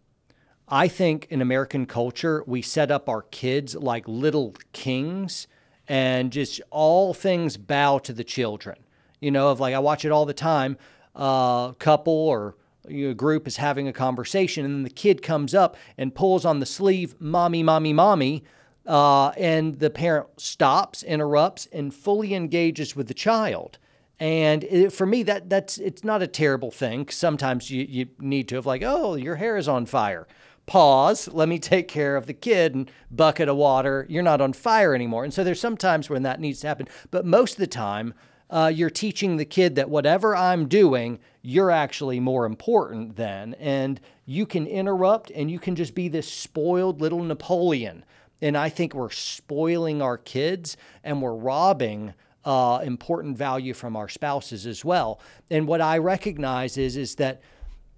I 0.67 0.87
think 0.87 1.27
in 1.29 1.41
American 1.41 1.85
culture, 1.85 2.43
we 2.45 2.61
set 2.61 2.91
up 2.91 3.07
our 3.07 3.21
kids 3.21 3.75
like 3.75 4.07
little 4.07 4.53
kings 4.73 5.47
and 5.87 6.31
just 6.31 6.59
all 6.69 7.13
things 7.13 7.55
bow 7.55 7.99
to 7.99 8.11
the 8.11 8.23
children. 8.23 8.77
You 9.21 9.31
know, 9.31 9.49
of 9.49 9.59
like 9.59 9.73
I 9.73 9.79
watch 9.79 10.03
it 10.03 10.11
all 10.11 10.25
the 10.25 10.33
time. 10.33 10.77
Uh, 11.15 11.71
couple 11.73 12.13
or 12.13 12.55
a 12.87 13.13
group 13.13 13.47
is 13.47 13.57
having 13.57 13.87
a 13.87 13.93
conversation, 13.93 14.65
and 14.65 14.75
then 14.75 14.83
the 14.83 14.89
kid 14.89 15.21
comes 15.21 15.55
up 15.55 15.75
and 15.97 16.13
pulls 16.13 16.45
on 16.45 16.59
the 16.59 16.65
sleeve, 16.65 17.15
"Mommy, 17.19 17.63
mommy, 17.63 17.93
mommy." 17.93 18.43
Uh, 18.87 19.29
and 19.31 19.79
the 19.79 19.89
parent 19.89 20.27
stops, 20.37 21.03
interrupts, 21.03 21.67
and 21.73 21.93
fully 21.93 22.33
engages 22.33 22.95
with 22.95 23.09
the 23.09 23.13
child. 23.13 23.77
And 24.19 24.63
it, 24.63 24.93
for 24.93 25.05
me, 25.05 25.23
that 25.23 25.49
that's 25.49 25.77
it's 25.77 26.03
not 26.03 26.23
a 26.23 26.27
terrible 26.27 26.71
thing. 26.71 27.09
Sometimes 27.09 27.69
you, 27.69 27.85
you 27.87 28.07
need 28.17 28.47
to 28.47 28.55
have 28.55 28.65
like, 28.65 28.81
oh, 28.83 29.15
your 29.15 29.35
hair 29.35 29.57
is 29.57 29.67
on 29.67 29.85
fire. 29.85 30.25
Pause. 30.65 31.29
Let 31.29 31.47
me 31.47 31.59
take 31.59 31.87
care 31.87 32.15
of 32.15 32.25
the 32.25 32.33
kid 32.33 32.75
and 32.75 32.91
bucket 33.11 33.47
of 33.47 33.57
water. 33.57 34.05
You're 34.09 34.23
not 34.23 34.41
on 34.41 34.53
fire 34.53 34.95
anymore. 34.95 35.23
And 35.23 35.33
so 35.33 35.43
there's 35.43 35.61
some 35.61 35.77
times 35.77 36.09
when 36.09 36.23
that 36.23 36.39
needs 36.39 36.61
to 36.61 36.67
happen. 36.67 36.87
But 37.11 37.25
most 37.25 37.53
of 37.53 37.59
the 37.59 37.67
time, 37.67 38.13
uh, 38.49 38.71
you're 38.73 38.89
teaching 38.89 39.37
the 39.37 39.45
kid 39.45 39.75
that 39.75 39.89
whatever 39.89 40.35
I'm 40.35 40.67
doing, 40.67 41.19
you're 41.41 41.71
actually 41.71 42.19
more 42.19 42.45
important 42.45 43.15
than. 43.15 43.53
And 43.55 43.99
you 44.25 44.45
can 44.45 44.67
interrupt 44.67 45.31
and 45.31 45.51
you 45.51 45.59
can 45.59 45.75
just 45.75 45.95
be 45.95 46.07
this 46.07 46.31
spoiled 46.31 47.01
little 47.01 47.23
Napoleon. 47.23 48.03
And 48.41 48.57
I 48.57 48.69
think 48.69 48.93
we're 48.93 49.09
spoiling 49.09 50.01
our 50.01 50.17
kids 50.17 50.77
and 51.03 51.21
we're 51.21 51.35
robbing 51.35 52.13
uh, 52.45 52.79
important 52.83 53.37
value 53.37 53.73
from 53.73 53.95
our 53.95 54.07
spouses 54.07 54.65
as 54.65 54.85
well. 54.85 55.19
And 55.51 55.67
what 55.67 55.81
I 55.81 55.97
recognize 55.97 56.77
is 56.77 56.95
is 56.95 57.15
that 57.15 57.41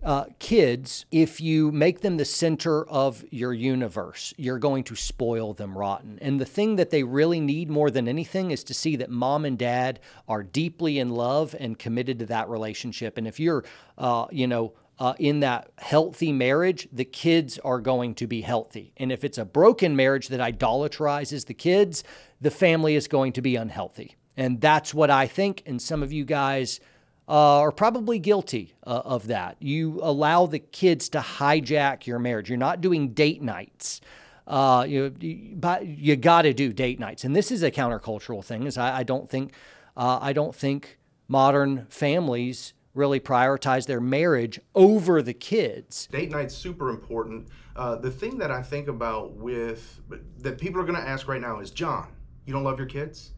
uh, 0.02 0.26
kids, 0.40 1.06
if 1.12 1.42
you 1.42 1.72
make 1.72 2.00
them 2.00 2.16
the 2.18 2.26
center 2.26 2.88
of 2.88 3.24
your 3.32 3.54
universe, 3.54 4.34
you're 4.38 4.58
going 4.58 4.84
to 4.86 4.96
spoil 4.96 5.54
them 5.54 5.78
rotten. 5.78 6.18
And 6.22 6.40
the 6.40 6.46
thing 6.46 6.78
that 6.78 6.90
they 6.90 7.04
really 7.04 7.42
need 7.42 7.70
more 7.70 7.92
than 7.92 8.08
anything 8.08 8.52
is 8.52 8.64
to 8.66 8.74
see 8.74 8.96
that 8.96 9.10
mom 9.10 9.44
and 9.44 9.58
dad 9.58 10.00
are 10.28 10.42
deeply 10.42 11.00
in 11.00 11.10
love 11.10 11.54
and 11.60 11.78
committed 11.78 12.20
to 12.20 12.26
that 12.28 12.48
relationship. 12.48 13.18
And 13.18 13.28
if 13.28 13.40
you're, 13.42 13.66
uh, 13.98 14.28
you 14.32 14.48
know, 14.48 14.74
uh, 15.00 15.14
in 15.18 15.40
that 15.40 15.72
healthy 15.78 16.34
marriage, 16.34 16.88
the 16.92 17.06
kids 17.06 17.58
are 17.60 17.80
going 17.80 18.14
to 18.16 18.28
be 18.28 18.42
healthy. 18.42 18.92
And 18.98 19.12
if 19.12 19.24
it's 19.24 19.38
a 19.38 19.46
broken 19.46 19.96
marriage 19.96 20.28
that 20.28 20.42
idolatrizes 20.42 21.46
the 21.46 21.54
kids, 21.54 22.04
the 22.42 22.52
family 22.52 22.96
is 22.96 23.08
going 23.08 23.32
to 23.34 23.42
be 23.42 23.56
unhealthy. 23.56 24.18
And 24.36 24.60
that's 24.60 24.94
what 24.94 25.10
I 25.10 25.26
think. 25.26 25.64
And 25.66 25.82
some 25.82 26.04
of 26.04 26.12
you 26.12 26.26
guys 26.26 26.82
uh, 27.30 27.60
are 27.60 27.72
probably 27.72 28.20
guilty 28.20 28.74
uh, 28.86 29.02
of 29.06 29.28
that. 29.28 29.56
You 29.60 30.00
allow 30.02 30.48
the 30.48 30.60
kids 30.60 31.08
to 31.10 31.20
hijack 31.20 32.06
your 32.06 32.20
marriage. 32.20 32.50
You're 32.50 32.58
not 32.58 32.82
doing 32.82 33.14
date 33.14 33.42
nights. 33.42 34.02
Uh, 34.48 34.84
you 34.88 35.14
you, 35.20 35.60
you 35.84 36.16
got 36.16 36.42
to 36.42 36.54
do 36.54 36.74
date 36.74 37.00
nights, 37.00 37.24
and 37.24 37.36
this 37.36 37.52
is 37.52 37.62
a 37.62 37.70
countercultural 37.70 38.44
thing. 38.44 38.64
Is 38.64 38.80
I, 38.80 39.00
I 39.00 39.04
don't 39.04 39.30
think 39.30 39.54
uh, 39.96 40.18
I 40.20 40.34
don't 40.34 40.56
think 40.56 40.98
modern 41.28 41.86
families 41.90 42.74
really 42.94 43.20
prioritize 43.20 43.86
their 43.86 44.02
marriage 44.02 44.60
over 44.76 45.22
the 45.22 45.34
kids. 45.34 46.08
Date 46.12 46.32
night's 46.32 46.56
super 46.56 46.90
important. 46.90 47.48
Uh, 47.76 47.96
the 47.96 48.12
thing 48.12 48.38
that 48.38 48.52
I 48.52 48.62
think 48.62 48.88
about 48.88 49.34
with 49.34 50.02
that 50.40 50.58
people 50.58 50.82
are 50.82 50.86
going 50.86 51.00
to 51.00 51.08
ask 51.08 51.28
right 51.28 51.42
now 51.42 51.60
is, 51.60 51.72
John, 51.72 52.08
you 52.46 52.54
don't 52.54 52.64
love 52.64 52.78
your 52.78 52.88
kids? 52.88 53.32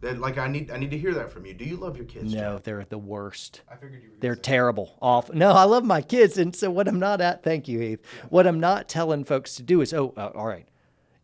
That 0.00 0.18
like 0.18 0.36
I 0.36 0.48
need 0.48 0.70
I 0.70 0.78
need 0.78 0.90
to 0.90 0.98
hear 0.98 1.14
that 1.14 1.30
from 1.30 1.46
you. 1.46 1.54
Do 1.54 1.64
you 1.64 1.76
love 1.76 1.96
your 1.96 2.06
kids? 2.06 2.34
No, 2.34 2.54
John? 2.54 2.60
they're 2.64 2.86
the 2.88 2.98
worst. 2.98 3.62
I 3.70 3.76
figured 3.76 4.02
you 4.02 4.10
were. 4.10 4.16
They're 4.18 4.34
terrible. 4.34 4.98
Off. 5.00 5.32
No, 5.32 5.52
I 5.52 5.62
love 5.64 5.84
my 5.84 6.02
kids, 6.02 6.38
and 6.38 6.54
so 6.54 6.70
what 6.70 6.88
I'm 6.88 6.98
not 6.98 7.20
at. 7.20 7.44
Thank 7.44 7.68
you, 7.68 7.78
Heath. 7.78 8.00
What 8.28 8.46
I'm 8.46 8.58
not 8.58 8.88
telling 8.88 9.24
folks 9.24 9.54
to 9.56 9.62
do 9.62 9.80
is, 9.80 9.94
oh, 9.94 10.12
uh, 10.16 10.30
all 10.34 10.46
right, 10.46 10.66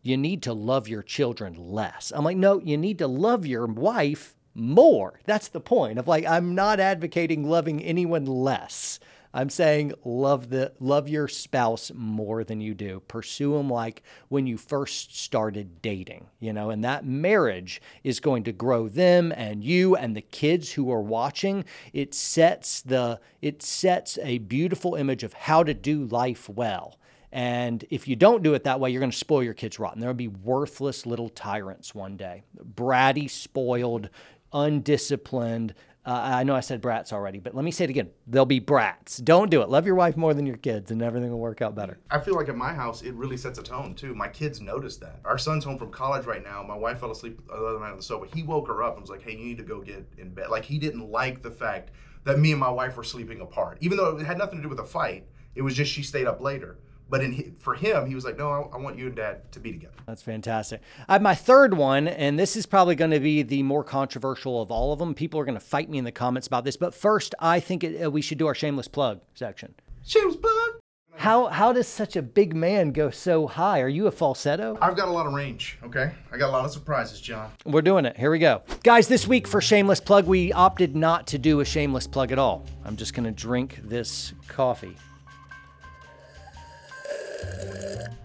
you 0.01 0.15
need 0.15 0.43
to 0.43 0.53
love 0.53 0.87
your 0.87 1.03
children 1.03 1.55
less. 1.55 2.13
I'm 2.15 2.23
like, 2.23 2.37
no, 2.37 2.61
you 2.61 2.77
need 2.77 2.99
to 2.99 3.07
love 3.07 3.45
your 3.45 3.65
wife 3.65 4.35
more. 4.59 5.19
That's 5.25 5.47
the 5.47 5.61
point 5.61 5.99
of 5.99 6.07
like 6.07 6.25
I'm 6.25 6.55
not 6.55 6.79
advocating 6.79 7.49
loving 7.49 7.81
anyone 7.83 8.25
less. 8.25 8.99
I'm 9.31 9.49
saying 9.51 9.93
love 10.03 10.49
the 10.49 10.73
love 10.79 11.07
your 11.07 11.27
spouse 11.27 11.91
more 11.93 12.43
than 12.43 12.61
you 12.61 12.73
do. 12.73 13.01
Pursue 13.07 13.53
them 13.53 13.69
like 13.69 14.01
when 14.27 14.47
you 14.47 14.57
first 14.57 15.15
started 15.15 15.83
dating, 15.83 16.27
you 16.39 16.51
know, 16.51 16.71
and 16.71 16.83
that 16.83 17.05
marriage 17.05 17.79
is 18.03 18.19
going 18.19 18.43
to 18.45 18.51
grow 18.51 18.87
them 18.87 19.31
and 19.35 19.63
you 19.63 19.95
and 19.95 20.15
the 20.15 20.21
kids 20.21 20.71
who 20.71 20.91
are 20.91 21.01
watching. 21.01 21.63
It 21.93 22.15
sets 22.15 22.81
the 22.81 23.19
it 23.41 23.61
sets 23.61 24.17
a 24.23 24.39
beautiful 24.39 24.95
image 24.95 25.23
of 25.23 25.33
how 25.33 25.63
to 25.63 25.75
do 25.75 26.05
life 26.05 26.49
well. 26.49 26.97
And 27.31 27.85
if 27.91 28.07
you 28.07 28.15
don't 28.15 28.41
do 28.41 28.55
it 28.55 28.63
that 28.63 28.79
way, 28.79 28.89
you're 28.89 28.99
going 28.99 29.11
to 29.11 29.17
spoil 29.17 29.43
your 29.43 29.53
kids 29.53 29.77
rotten. 29.77 30.01
They'll 30.01 30.15
be 30.15 30.27
worthless 30.27 31.05
little 31.05 31.29
tyrants 31.29 31.93
one 31.93 32.17
day. 32.17 32.41
Bratty, 32.73 33.29
spoiled, 33.29 34.09
undisciplined, 34.53 35.73
uh, 36.05 36.21
I 36.23 36.43
know 36.43 36.55
I 36.55 36.61
said 36.61 36.81
brats 36.81 37.13
already, 37.13 37.39
but 37.39 37.53
let 37.53 37.63
me 37.65 37.71
say 37.71 37.83
it 37.83 37.89
again. 37.89 38.09
They'll 38.25 38.45
be 38.45 38.59
brats. 38.59 39.17
Don't 39.17 39.51
do 39.51 39.61
it. 39.61 39.69
Love 39.69 39.85
your 39.85 39.95
wife 39.95 40.15
more 40.17 40.33
than 40.33 40.45
your 40.45 40.57
kids, 40.57 40.91
and 40.91 41.01
everything 41.01 41.29
will 41.29 41.39
work 41.39 41.61
out 41.61 41.75
better. 41.75 41.99
I 42.09 42.19
feel 42.19 42.35
like 42.35 42.49
at 42.49 42.55
my 42.55 42.73
house, 42.73 43.01
it 43.01 43.13
really 43.13 43.37
sets 43.37 43.59
a 43.59 43.63
tone 43.63 43.93
too. 43.93 44.15
My 44.15 44.27
kids 44.27 44.61
notice 44.61 44.97
that. 44.97 45.19
Our 45.25 45.37
son's 45.37 45.63
home 45.63 45.77
from 45.77 45.91
college 45.91 46.25
right 46.25 46.43
now. 46.43 46.63
My 46.63 46.75
wife 46.75 47.01
fell 47.01 47.11
asleep 47.11 47.45
the 47.45 47.53
other 47.53 47.79
night 47.79 47.91
on 47.91 47.97
the 47.97 48.03
sofa. 48.03 48.27
He 48.33 48.43
woke 48.43 48.67
her 48.69 48.81
up 48.81 48.93
and 48.93 49.01
was 49.01 49.09
like, 49.09 49.21
"Hey, 49.21 49.33
you 49.33 49.45
need 49.45 49.57
to 49.57 49.63
go 49.63 49.81
get 49.81 50.07
in 50.17 50.33
bed." 50.33 50.49
Like 50.49 50.63
he 50.63 50.79
didn't 50.79 51.11
like 51.11 51.43
the 51.43 51.51
fact 51.51 51.91
that 52.23 52.39
me 52.39 52.51
and 52.51 52.59
my 52.59 52.69
wife 52.69 52.97
were 52.97 53.03
sleeping 53.03 53.41
apart, 53.41 53.77
even 53.81 53.97
though 53.97 54.17
it 54.17 54.25
had 54.25 54.37
nothing 54.37 54.57
to 54.57 54.63
do 54.63 54.69
with 54.69 54.79
a 54.79 54.85
fight. 54.85 55.27
It 55.53 55.61
was 55.61 55.75
just 55.75 55.91
she 55.91 56.01
stayed 56.01 56.27
up 56.27 56.41
later. 56.41 56.79
But 57.09 57.23
in, 57.23 57.55
for 57.59 57.73
him, 57.73 58.05
he 58.05 58.15
was 58.15 58.23
like, 58.23 58.37
no, 58.37 58.49
I, 58.49 58.75
I, 58.75 58.77
want 58.77 58.97
you 58.97 59.07
and 59.07 59.15
dad 59.15 59.51
to 59.53 59.59
be 59.59 59.71
together. 59.71 59.93
That's 60.05 60.21
fantastic. 60.21 60.81
I 61.07 61.13
have 61.13 61.21
my 61.21 61.35
third 61.35 61.73
one, 61.73 62.07
and 62.07 62.37
this 62.37 62.55
is 62.55 62.65
probably 62.65 62.95
going 62.95 63.11
to 63.11 63.19
be 63.19 63.41
the 63.41 63.63
more 63.63 63.83
controversial 63.83 64.61
of 64.61 64.69
all 64.69 64.93
of 64.93 64.99
them. 64.99 65.15
People 65.15 65.39
are 65.39 65.45
going 65.45 65.57
to 65.57 65.63
fight 65.63 65.89
me 65.89 65.97
in 65.97 66.03
the 66.03 66.11
comments 66.11 66.47
about 66.47 66.65
this. 66.65 66.77
But 66.77 66.93
first, 66.93 67.33
I 67.39 67.59
think 67.59 67.83
it, 67.83 68.03
uh, 68.03 68.11
we 68.11 68.21
should 68.21 68.37
do 68.37 68.47
our 68.47 68.55
shameless 68.55 68.87
plug 68.87 69.21
section. 69.33 69.73
Shameless 70.05 70.35
plug? 70.35 70.79
How, 71.19 71.47
how 71.47 71.73
does 71.73 71.87
such 71.87 72.15
a 72.15 72.21
big 72.21 72.55
man 72.55 72.93
go 72.93 73.09
so 73.09 73.45
high? 73.45 73.81
Are 73.81 73.89
you 73.89 74.07
a 74.07 74.11
falsetto? 74.11 74.77
I've 74.81 74.95
got 74.95 75.09
a 75.09 75.11
lot 75.11 75.25
of 75.25 75.33
range, 75.33 75.77
okay? 75.83 76.11
I 76.31 76.37
got 76.37 76.47
a 76.47 76.53
lot 76.53 76.63
of 76.63 76.71
surprises, 76.71 77.19
John. 77.19 77.51
We're 77.65 77.81
doing 77.81 78.05
it. 78.05 78.15
Here 78.15 78.31
we 78.31 78.39
go. 78.39 78.61
Guys, 78.83 79.09
this 79.09 79.27
week 79.27 79.45
for 79.45 79.59
Shameless 79.59 79.99
Plug, 79.99 80.27
we 80.27 80.53
opted 80.53 80.95
not 80.95 81.27
to 81.27 81.37
do 81.37 81.59
a 81.59 81.65
shameless 81.65 82.07
plug 82.07 82.31
at 82.31 82.39
all. 82.39 82.65
I'm 82.85 82.95
just 82.95 83.13
going 83.13 83.25
to 83.25 83.31
drink 83.31 83.81
this 83.83 84.33
coffee. 84.47 84.95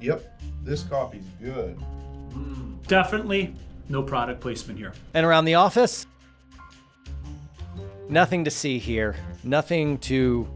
Yep, 0.01 0.41
this 0.63 0.83
coffee's 0.85 1.25
good. 1.41 1.79
Definitely 2.87 3.55
no 3.89 4.03
product 4.03 4.41
placement 4.41 4.79
here. 4.79 4.93
And 5.15 5.25
around 5.25 5.45
the 5.45 5.55
office? 5.55 6.07
Nothing 8.09 8.45
to 8.45 8.51
see 8.51 8.79
here. 8.79 9.17
Nothing 9.43 9.99
to 9.99 10.49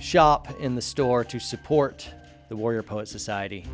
shop 0.00 0.48
in 0.60 0.74
the 0.74 0.82
store 0.82 1.24
to 1.24 1.38
support 1.38 2.08
the 2.48 2.56
Warrior 2.56 2.82
Poet 2.82 3.08
Society. 3.08 3.66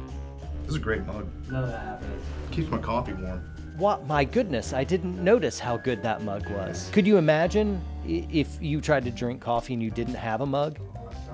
This 0.63 0.71
is 0.71 0.77
a 0.77 0.81
great 0.81 1.05
mug. 1.07 1.29
None 1.51 1.65
of 1.65 1.71
that 1.71 1.81
happened. 1.81 2.21
Keeps 2.51 2.69
my 2.69 2.79
coffee 2.79 3.13
warm. 3.15 3.41
What? 3.77 4.07
My 4.07 4.25
goodness, 4.25 4.73
I 4.73 4.85
didn't 4.85 5.23
notice 5.23 5.59
how 5.59 5.77
good 5.77 6.03
that 6.03 6.23
mug 6.23 6.49
was. 6.51 6.89
Could 6.93 7.07
you 7.07 7.19
imagine 7.19 7.81
if 8.07 8.61
you 8.61 8.81
tried 8.81 9.05
to 9.05 9.11
drink 9.11 9.41
coffee 9.41 9.75
and 9.75 9.83
you 9.83 9.91
didn't 9.91 10.15
have 10.15 10.41
a 10.41 10.47
mug? 10.47 10.79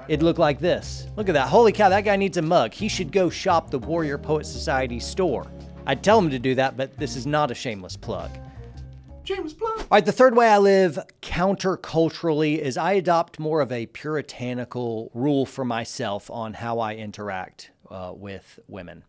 It'd 0.09 0.23
look 0.23 0.39
like 0.39 0.59
this. 0.59 1.07
Look 1.17 1.29
at 1.29 1.33
that. 1.33 1.49
Holy 1.49 1.73
cow, 1.73 1.89
that 1.89 2.05
guy 2.05 2.17
needs 2.17 2.37
a 2.37 2.43
mug. 2.43 2.75
He 2.75 2.89
should 2.89 3.13
go 3.13 3.31
shop 3.31 3.71
the 3.71 3.79
Warrior 3.79 4.19
Poet 4.19 4.47
Society 4.47 4.99
store. 4.99 5.47
I'd 5.87 6.03
tell 6.03 6.19
him 6.19 6.31
to 6.31 6.39
do 6.39 6.55
that, 6.57 6.77
but 6.77 6.97
this 6.99 7.17
is 7.17 7.27
not 7.27 7.51
a 7.51 7.55
shameless 7.55 7.97
plug. 7.97 8.31
Shameless 9.25 9.53
plug. 9.53 9.79
All 9.79 9.87
right, 9.93 10.05
the 10.05 10.11
third 10.11 10.37
way 10.37 10.49
I 10.49 10.59
live 10.59 10.99
counterculturally 11.21 12.59
is 12.59 12.77
I 12.77 12.93
adopt 12.93 13.39
more 13.39 13.61
of 13.61 13.71
a 13.71 13.87
puritanical 13.87 15.11
rule 15.15 15.47
for 15.47 15.65
myself 15.65 16.29
on 16.31 16.55
how 16.55 16.81
I 16.81 16.95
interact 16.95 17.71
uh, 17.89 18.13
with 18.15 18.59
women. 18.67 19.05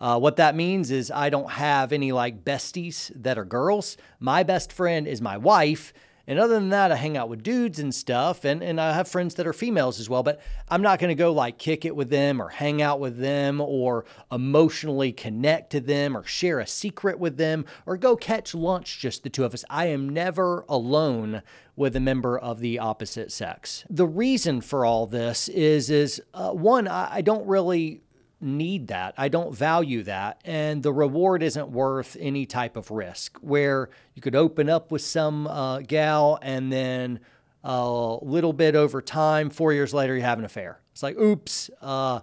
Uh, 0.00 0.18
what 0.18 0.36
that 0.36 0.56
means 0.56 0.90
is 0.90 1.10
I 1.10 1.30
don't 1.30 1.52
have 1.52 1.92
any 1.92 2.10
like 2.10 2.44
besties 2.44 3.12
that 3.14 3.38
are 3.38 3.44
girls. 3.44 3.96
My 4.18 4.42
best 4.42 4.72
friend 4.72 5.06
is 5.06 5.20
my 5.20 5.36
wife, 5.36 5.92
and 6.26 6.38
other 6.38 6.54
than 6.54 6.70
that, 6.70 6.90
I 6.90 6.96
hang 6.96 7.16
out 7.16 7.28
with 7.28 7.42
dudes 7.42 7.78
and 7.78 7.94
stuff, 7.94 8.44
and, 8.44 8.62
and 8.62 8.80
I 8.80 8.92
have 8.92 9.08
friends 9.08 9.34
that 9.34 9.46
are 9.46 9.52
females 9.52 10.00
as 10.00 10.08
well, 10.08 10.22
but 10.22 10.40
I'm 10.68 10.80
not 10.80 10.98
going 10.98 11.10
to 11.10 11.14
go 11.14 11.32
like 11.32 11.58
kick 11.58 11.84
it 11.84 11.94
with 11.94 12.08
them 12.08 12.40
or 12.40 12.48
hang 12.48 12.80
out 12.80 12.98
with 12.98 13.18
them 13.18 13.60
or 13.60 14.06
emotionally 14.32 15.12
connect 15.12 15.70
to 15.70 15.80
them 15.80 16.16
or 16.16 16.24
share 16.24 16.60
a 16.60 16.66
secret 16.66 17.18
with 17.18 17.36
them 17.36 17.66
or 17.84 17.96
go 17.96 18.16
catch 18.16 18.54
lunch 18.54 18.98
just 19.00 19.22
the 19.22 19.30
two 19.30 19.44
of 19.44 19.52
us. 19.52 19.64
I 19.68 19.86
am 19.86 20.08
never 20.08 20.64
alone 20.68 21.42
with 21.76 21.94
a 21.96 22.00
member 22.00 22.38
of 22.38 22.60
the 22.60 22.78
opposite 22.78 23.30
sex. 23.30 23.84
The 23.90 24.06
reason 24.06 24.60
for 24.60 24.86
all 24.86 25.06
this 25.06 25.48
is 25.48 25.90
is 25.90 26.22
uh, 26.32 26.52
one 26.52 26.88
I, 26.88 27.16
I 27.16 27.20
don't 27.20 27.46
really 27.46 28.00
need 28.44 28.88
that. 28.88 29.14
I 29.16 29.28
don't 29.28 29.54
value 29.54 30.02
that. 30.04 30.40
And 30.44 30.82
the 30.82 30.92
reward 30.92 31.42
isn't 31.42 31.70
worth 31.70 32.16
any 32.20 32.46
type 32.46 32.76
of 32.76 32.90
risk 32.90 33.38
where 33.38 33.90
you 34.14 34.22
could 34.22 34.36
open 34.36 34.68
up 34.68 34.92
with 34.92 35.02
some 35.02 35.46
uh, 35.46 35.80
gal 35.80 36.38
and 36.42 36.72
then 36.72 37.20
a 37.62 38.18
little 38.22 38.52
bit 38.52 38.76
over 38.76 39.00
time, 39.00 39.48
four 39.50 39.72
years 39.72 39.94
later, 39.94 40.14
you 40.14 40.22
have 40.22 40.38
an 40.38 40.44
affair. 40.44 40.80
It's 40.92 41.02
like, 41.02 41.16
oops. 41.16 41.70
Uh, 41.80 42.20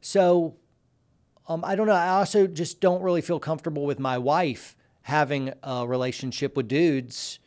so 0.00 0.56
um, 1.48 1.64
I 1.64 1.74
don't 1.74 1.86
know. 1.86 1.92
I 1.92 2.10
also 2.10 2.46
just 2.46 2.80
don't 2.80 3.02
really 3.02 3.20
feel 3.20 3.40
comfortable 3.40 3.84
with 3.84 3.98
my 3.98 4.18
wife 4.18 4.76
having 5.02 5.52
a 5.62 5.86
relationship 5.86 6.56
with 6.56 6.68
dudes 6.68 7.40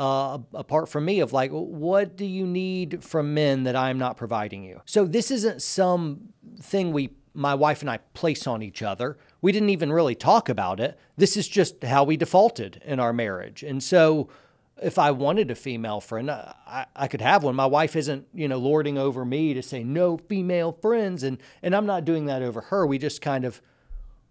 uh, 0.00 0.38
apart 0.54 0.88
from 0.88 1.04
me 1.04 1.20
of 1.20 1.32
like, 1.32 1.50
what 1.50 2.16
do 2.16 2.24
you 2.24 2.46
need 2.46 3.04
from 3.04 3.34
men 3.34 3.64
that 3.64 3.76
I'm 3.76 3.98
not 3.98 4.16
providing 4.16 4.64
you? 4.64 4.80
So 4.86 5.04
this 5.04 5.30
isn't 5.30 5.60
some 5.60 6.32
thing 6.62 6.92
we, 6.92 7.10
my 7.34 7.54
wife 7.54 7.80
and 7.80 7.90
I, 7.90 7.98
place 8.14 8.46
on 8.46 8.62
each 8.62 8.82
other. 8.82 9.16
We 9.40 9.52
didn't 9.52 9.70
even 9.70 9.92
really 9.92 10.14
talk 10.14 10.48
about 10.48 10.80
it. 10.80 10.98
This 11.16 11.36
is 11.36 11.48
just 11.48 11.82
how 11.84 12.04
we 12.04 12.16
defaulted 12.16 12.82
in 12.84 13.00
our 13.00 13.12
marriage. 13.12 13.62
And 13.62 13.82
so 13.82 14.28
if 14.82 14.98
I 14.98 15.10
wanted 15.10 15.50
a 15.50 15.54
female 15.54 16.00
friend, 16.00 16.30
I, 16.30 16.86
I 16.96 17.08
could 17.08 17.20
have 17.20 17.44
one. 17.44 17.54
My 17.54 17.66
wife 17.66 17.96
isn't, 17.96 18.26
you 18.34 18.48
know, 18.48 18.58
lording 18.58 18.98
over 18.98 19.24
me 19.24 19.54
to 19.54 19.62
say 19.62 19.84
no 19.84 20.16
female 20.16 20.72
friends, 20.72 21.22
and 21.22 21.38
and 21.62 21.74
I'm 21.74 21.86
not 21.86 22.04
doing 22.04 22.26
that 22.26 22.42
over 22.42 22.62
her. 22.62 22.86
We 22.86 22.98
just 22.98 23.20
kind 23.20 23.44
of 23.44 23.60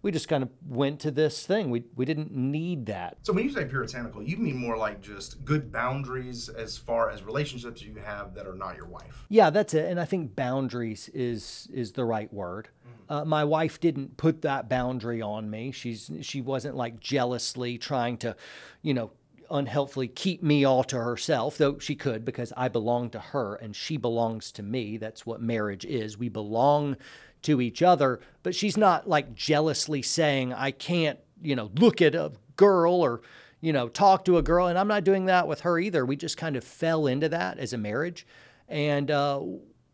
we 0.02 0.10
just 0.10 0.28
kind 0.28 0.42
of 0.42 0.48
went 0.66 1.00
to 1.00 1.10
this 1.10 1.46
thing. 1.46 1.70
We, 1.70 1.84
we 1.94 2.04
didn't 2.04 2.32
need 2.32 2.86
that. 2.86 3.18
So 3.22 3.32
when 3.32 3.44
you 3.44 3.50
say 3.50 3.66
puritanical, 3.66 4.22
you 4.22 4.36
mean 4.38 4.56
more 4.56 4.76
like 4.76 5.02
just 5.02 5.44
good 5.44 5.70
boundaries 5.70 6.48
as 6.48 6.78
far 6.78 7.10
as 7.10 7.22
relationships 7.22 7.82
you 7.82 7.94
have 8.04 8.34
that 8.34 8.46
are 8.46 8.54
not 8.54 8.76
your 8.76 8.86
wife. 8.86 9.24
Yeah, 9.28 9.50
that's 9.50 9.74
it. 9.74 9.90
And 9.90 10.00
I 10.00 10.06
think 10.06 10.34
boundaries 10.34 11.10
is 11.12 11.68
is 11.72 11.92
the 11.92 12.04
right 12.04 12.32
word. 12.32 12.68
Mm-hmm. 12.86 13.12
Uh, 13.12 13.24
my 13.24 13.44
wife 13.44 13.78
didn't 13.78 14.16
put 14.16 14.42
that 14.42 14.68
boundary 14.68 15.20
on 15.20 15.50
me. 15.50 15.70
She's 15.70 16.10
she 16.22 16.40
wasn't 16.40 16.76
like 16.76 17.00
jealously 17.00 17.76
trying 17.76 18.16
to, 18.18 18.36
you 18.82 18.94
know, 18.94 19.10
unhelpfully 19.50 20.08
keep 20.08 20.42
me 20.42 20.64
all 20.64 20.84
to 20.84 20.96
herself, 20.96 21.58
though 21.58 21.78
she 21.78 21.94
could 21.94 22.24
because 22.24 22.52
I 22.56 22.68
belong 22.68 23.10
to 23.10 23.18
her 23.18 23.56
and 23.56 23.74
she 23.74 23.96
belongs 23.96 24.52
to 24.52 24.62
me. 24.62 24.96
That's 24.96 25.26
what 25.26 25.42
marriage 25.42 25.84
is. 25.84 26.16
We 26.16 26.28
belong 26.28 26.96
to 27.42 27.60
each 27.60 27.82
other, 27.82 28.20
but 28.42 28.54
she's 28.54 28.76
not 28.76 29.08
like 29.08 29.34
jealously 29.34 30.02
saying, 30.02 30.52
I 30.52 30.70
can't, 30.70 31.18
you 31.42 31.56
know, 31.56 31.70
look 31.76 32.02
at 32.02 32.14
a 32.14 32.32
girl 32.56 32.94
or, 32.94 33.22
you 33.60 33.72
know, 33.72 33.88
talk 33.88 34.24
to 34.26 34.38
a 34.38 34.42
girl. 34.42 34.66
And 34.66 34.78
I'm 34.78 34.88
not 34.88 35.04
doing 35.04 35.26
that 35.26 35.48
with 35.48 35.60
her 35.60 35.78
either. 35.78 36.04
We 36.04 36.16
just 36.16 36.36
kind 36.36 36.56
of 36.56 36.64
fell 36.64 37.06
into 37.06 37.28
that 37.30 37.58
as 37.58 37.72
a 37.72 37.78
marriage 37.78 38.26
and 38.70 39.10
uh, 39.10 39.42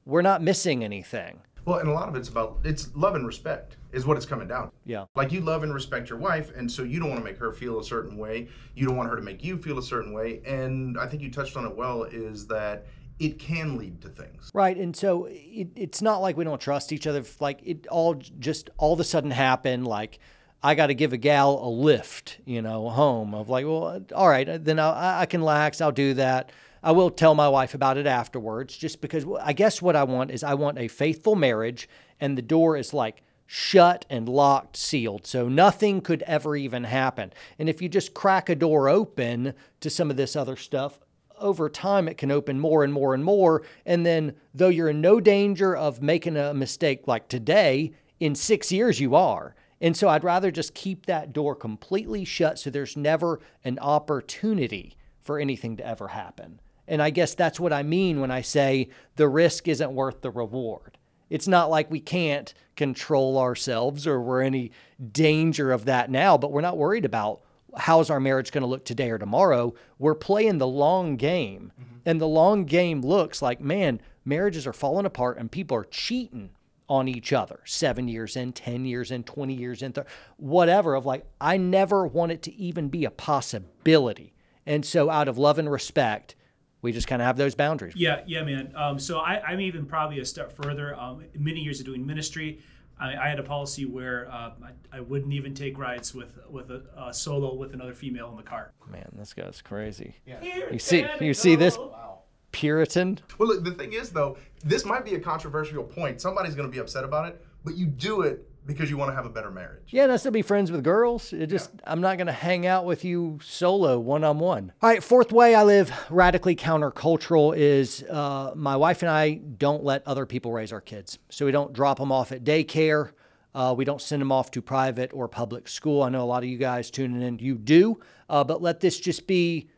we're 0.04 0.22
not 0.22 0.42
missing 0.42 0.84
anything. 0.84 1.40
Well, 1.64 1.78
and 1.80 1.88
a 1.88 1.92
lot 1.92 2.08
of 2.08 2.14
it's 2.14 2.28
about 2.28 2.60
it's 2.62 2.94
love 2.94 3.16
and 3.16 3.26
respect 3.26 3.76
is 3.90 4.06
what 4.06 4.16
it's 4.16 4.26
coming 4.26 4.46
down. 4.46 4.70
Yeah. 4.84 5.06
Like 5.16 5.32
you 5.32 5.40
love 5.40 5.64
and 5.64 5.74
respect 5.74 6.08
your 6.08 6.18
wife, 6.18 6.54
and 6.54 6.70
so 6.70 6.84
you 6.84 7.00
don't 7.00 7.08
want 7.08 7.20
to 7.20 7.24
make 7.24 7.38
her 7.38 7.52
feel 7.52 7.80
a 7.80 7.84
certain 7.84 8.16
way. 8.16 8.46
You 8.76 8.86
don't 8.86 8.96
want 8.96 9.08
her 9.08 9.16
to 9.16 9.22
make 9.22 9.42
you 9.42 9.58
feel 9.58 9.78
a 9.78 9.82
certain 9.82 10.12
way. 10.12 10.42
And 10.46 10.96
I 10.96 11.08
think 11.08 11.22
you 11.22 11.30
touched 11.30 11.56
on 11.56 11.66
it 11.66 11.74
well. 11.74 12.04
Is 12.04 12.46
that 12.46 12.86
it 13.18 13.38
can 13.38 13.78
lead 13.78 14.00
to 14.02 14.08
things. 14.08 14.50
Right. 14.52 14.76
And 14.76 14.94
so 14.94 15.26
it, 15.30 15.68
it's 15.74 16.02
not 16.02 16.18
like 16.18 16.36
we 16.36 16.44
don't 16.44 16.60
trust 16.60 16.92
each 16.92 17.06
other. 17.06 17.24
Like 17.40 17.60
it 17.64 17.86
all 17.86 18.14
just 18.14 18.70
all 18.76 18.92
of 18.92 19.00
a 19.00 19.04
sudden 19.04 19.30
happened. 19.30 19.86
Like 19.86 20.18
I 20.62 20.74
got 20.74 20.88
to 20.88 20.94
give 20.94 21.12
a 21.12 21.16
gal 21.16 21.58
a 21.62 21.68
lift, 21.68 22.38
you 22.44 22.60
know, 22.60 22.88
home 22.88 23.34
of 23.34 23.48
like, 23.48 23.64
well, 23.64 24.04
all 24.14 24.28
right, 24.28 24.48
uh, 24.48 24.58
then 24.60 24.78
I, 24.78 25.22
I 25.22 25.26
can 25.26 25.42
lax. 25.42 25.80
I'll 25.80 25.92
do 25.92 26.14
that. 26.14 26.50
I 26.82 26.92
will 26.92 27.10
tell 27.10 27.34
my 27.34 27.48
wife 27.48 27.74
about 27.74 27.96
it 27.96 28.06
afterwards, 28.06 28.76
just 28.76 29.00
because 29.00 29.24
I 29.40 29.52
guess 29.52 29.82
what 29.82 29.96
I 29.96 30.04
want 30.04 30.30
is 30.30 30.44
I 30.44 30.54
want 30.54 30.78
a 30.78 30.88
faithful 30.88 31.34
marriage 31.34 31.88
and 32.20 32.36
the 32.36 32.42
door 32.42 32.76
is 32.76 32.94
like 32.94 33.22
shut 33.46 34.04
and 34.10 34.28
locked, 34.28 34.76
sealed. 34.76 35.26
So 35.26 35.48
nothing 35.48 36.00
could 36.00 36.22
ever 36.22 36.56
even 36.56 36.84
happen. 36.84 37.32
And 37.58 37.68
if 37.68 37.80
you 37.80 37.88
just 37.88 38.14
crack 38.14 38.48
a 38.48 38.54
door 38.54 38.88
open 38.88 39.54
to 39.80 39.90
some 39.90 40.10
of 40.10 40.16
this 40.16 40.36
other 40.36 40.56
stuff, 40.56 40.98
over 41.38 41.68
time 41.68 42.08
it 42.08 42.16
can 42.16 42.30
open 42.30 42.58
more 42.58 42.84
and 42.84 42.92
more 42.92 43.14
and 43.14 43.24
more. 43.24 43.62
And 43.84 44.04
then, 44.04 44.34
though 44.54 44.68
you're 44.68 44.90
in 44.90 45.00
no 45.00 45.20
danger 45.20 45.76
of 45.76 46.02
making 46.02 46.36
a 46.36 46.54
mistake 46.54 47.06
like 47.06 47.28
today, 47.28 47.92
in 48.20 48.34
six 48.34 48.72
years 48.72 49.00
you 49.00 49.14
are. 49.14 49.54
And 49.80 49.96
so 49.96 50.08
I'd 50.08 50.24
rather 50.24 50.50
just 50.50 50.74
keep 50.74 51.06
that 51.06 51.32
door 51.32 51.54
completely 51.54 52.24
shut 52.24 52.58
so 52.58 52.70
there's 52.70 52.96
never 52.96 53.40
an 53.64 53.78
opportunity 53.78 54.96
for 55.22 55.38
anything 55.38 55.76
to 55.76 55.86
ever 55.86 56.08
happen. 56.08 56.60
And 56.88 57.02
I 57.02 57.10
guess 57.10 57.34
that's 57.34 57.60
what 57.60 57.72
I 57.72 57.82
mean 57.82 58.20
when 58.20 58.30
I 58.30 58.40
say 58.40 58.88
the 59.16 59.28
risk 59.28 59.68
isn't 59.68 59.92
worth 59.92 60.22
the 60.22 60.30
reward. 60.30 60.98
It's 61.28 61.48
not 61.48 61.68
like 61.68 61.90
we 61.90 62.00
can't 62.00 62.54
control 62.76 63.38
ourselves 63.38 64.06
or 64.06 64.20
we're 64.20 64.42
any 64.42 64.70
danger 65.12 65.72
of 65.72 65.86
that 65.86 66.10
now, 66.10 66.38
but 66.38 66.52
we're 66.52 66.60
not 66.60 66.78
worried 66.78 67.04
about 67.04 67.40
how's 67.76 68.10
our 68.10 68.20
marriage 68.20 68.52
going 68.52 68.62
to 68.62 68.68
look 68.68 68.84
today 68.84 69.10
or 69.10 69.18
tomorrow. 69.18 69.74
We're 69.98 70.14
playing 70.14 70.58
the 70.58 70.66
long 70.66 71.16
game. 71.16 71.72
Mm-hmm. 71.80 71.96
And 72.06 72.20
the 72.20 72.28
long 72.28 72.64
game 72.64 73.02
looks 73.02 73.42
like, 73.42 73.60
man, 73.60 74.00
marriages 74.24 74.66
are 74.66 74.72
falling 74.72 75.06
apart 75.06 75.38
and 75.38 75.50
people 75.50 75.76
are 75.76 75.84
cheating 75.84 76.50
on 76.88 77.08
each 77.08 77.32
other 77.32 77.60
seven 77.64 78.06
years 78.08 78.36
in, 78.36 78.52
10 78.52 78.84
years 78.84 79.10
in, 79.10 79.24
20 79.24 79.54
years 79.54 79.82
in, 79.82 79.92
th- 79.92 80.06
whatever. 80.36 80.94
Of 80.94 81.04
like, 81.04 81.24
I 81.40 81.56
never 81.56 82.06
want 82.06 82.32
it 82.32 82.42
to 82.42 82.54
even 82.54 82.88
be 82.88 83.04
a 83.04 83.10
possibility. 83.10 84.34
And 84.64 84.84
so, 84.84 85.10
out 85.10 85.28
of 85.28 85.38
love 85.38 85.58
and 85.58 85.70
respect, 85.70 86.36
we 86.82 86.92
just 86.92 87.08
kind 87.08 87.20
of 87.20 87.26
have 87.26 87.36
those 87.36 87.54
boundaries. 87.54 87.94
Yeah, 87.96 88.22
yeah, 88.26 88.42
man. 88.42 88.72
Um, 88.76 88.98
so 88.98 89.18
I, 89.18 89.52
am 89.52 89.60
even 89.60 89.86
probably 89.86 90.20
a 90.20 90.24
step 90.24 90.52
further. 90.52 90.94
Um, 90.94 91.24
many 91.34 91.60
years 91.60 91.80
of 91.80 91.86
doing 91.86 92.06
ministry, 92.06 92.60
I, 92.98 93.16
I 93.16 93.28
had 93.28 93.38
a 93.38 93.42
policy 93.42 93.84
where 93.84 94.28
uh, 94.30 94.52
I, 94.92 94.98
I, 94.98 95.00
wouldn't 95.00 95.32
even 95.32 95.54
take 95.54 95.78
rides 95.78 96.14
with 96.14 96.38
with 96.48 96.70
a, 96.70 96.82
a, 96.96 97.12
solo 97.12 97.54
with 97.54 97.74
another 97.74 97.92
female 97.92 98.30
in 98.30 98.36
the 98.36 98.42
car. 98.42 98.72
Man, 98.90 99.08
this 99.18 99.34
guy's 99.34 99.60
crazy. 99.60 100.16
Yeah. 100.26 100.42
You 100.72 100.78
see, 100.78 101.06
you 101.20 101.34
see 101.34 101.56
this 101.56 101.76
wow. 101.76 102.20
Puritan. 102.52 103.18
Well, 103.38 103.48
look, 103.48 103.64
the 103.64 103.72
thing 103.72 103.92
is 103.92 104.10
though, 104.10 104.38
this 104.64 104.84
might 104.84 105.04
be 105.04 105.14
a 105.14 105.20
controversial 105.20 105.84
point. 105.84 106.20
Somebody's 106.20 106.54
going 106.54 106.68
to 106.68 106.72
be 106.72 106.80
upset 106.80 107.04
about 107.04 107.28
it, 107.28 107.44
but 107.64 107.76
you 107.76 107.86
do 107.86 108.22
it 108.22 108.48
because 108.66 108.90
you 108.90 108.96
want 108.96 109.10
to 109.10 109.14
have 109.14 109.26
a 109.26 109.30
better 109.30 109.50
marriage. 109.50 109.84
Yeah, 109.88 110.04
and 110.04 110.12
I 110.12 110.16
still 110.16 110.32
be 110.32 110.42
friends 110.42 110.72
with 110.72 110.82
girls. 110.82 111.32
It 111.32 111.46
just 111.46 111.70
yeah. 111.74 111.80
I'm 111.86 112.00
not 112.00 112.18
going 112.18 112.26
to 112.26 112.32
hang 112.32 112.66
out 112.66 112.84
with 112.84 113.04
you 113.04 113.38
solo 113.42 113.98
one 113.98 114.24
on 114.24 114.38
one. 114.38 114.72
All 114.82 114.90
right, 114.90 115.02
fourth 115.02 115.32
way 115.32 115.54
I 115.54 115.62
live 115.62 115.92
radically 116.10 116.56
countercultural 116.56 117.56
is 117.56 118.02
uh, 118.10 118.52
my 118.54 118.76
wife 118.76 119.02
and 119.02 119.10
I 119.10 119.34
don't 119.34 119.84
let 119.84 120.06
other 120.06 120.26
people 120.26 120.52
raise 120.52 120.72
our 120.72 120.80
kids. 120.80 121.18
So 121.30 121.46
we 121.46 121.52
don't 121.52 121.72
drop 121.72 121.98
them 121.98 122.10
off 122.10 122.32
at 122.32 122.44
daycare. 122.44 123.12
Uh, 123.54 123.74
we 123.76 123.86
don't 123.86 124.02
send 124.02 124.20
them 124.20 124.30
off 124.30 124.50
to 124.50 124.60
private 124.60 125.10
or 125.14 125.28
public 125.28 125.66
school. 125.68 126.02
I 126.02 126.10
know 126.10 126.22
a 126.22 126.26
lot 126.26 126.42
of 126.42 126.48
you 126.48 126.58
guys 126.58 126.90
tuning 126.90 127.22
in, 127.22 127.38
you 127.38 127.54
do, 127.54 128.00
uh, 128.28 128.44
but 128.44 128.60
let 128.60 128.80
this 128.80 129.00
just 129.00 129.26
be 129.26 129.70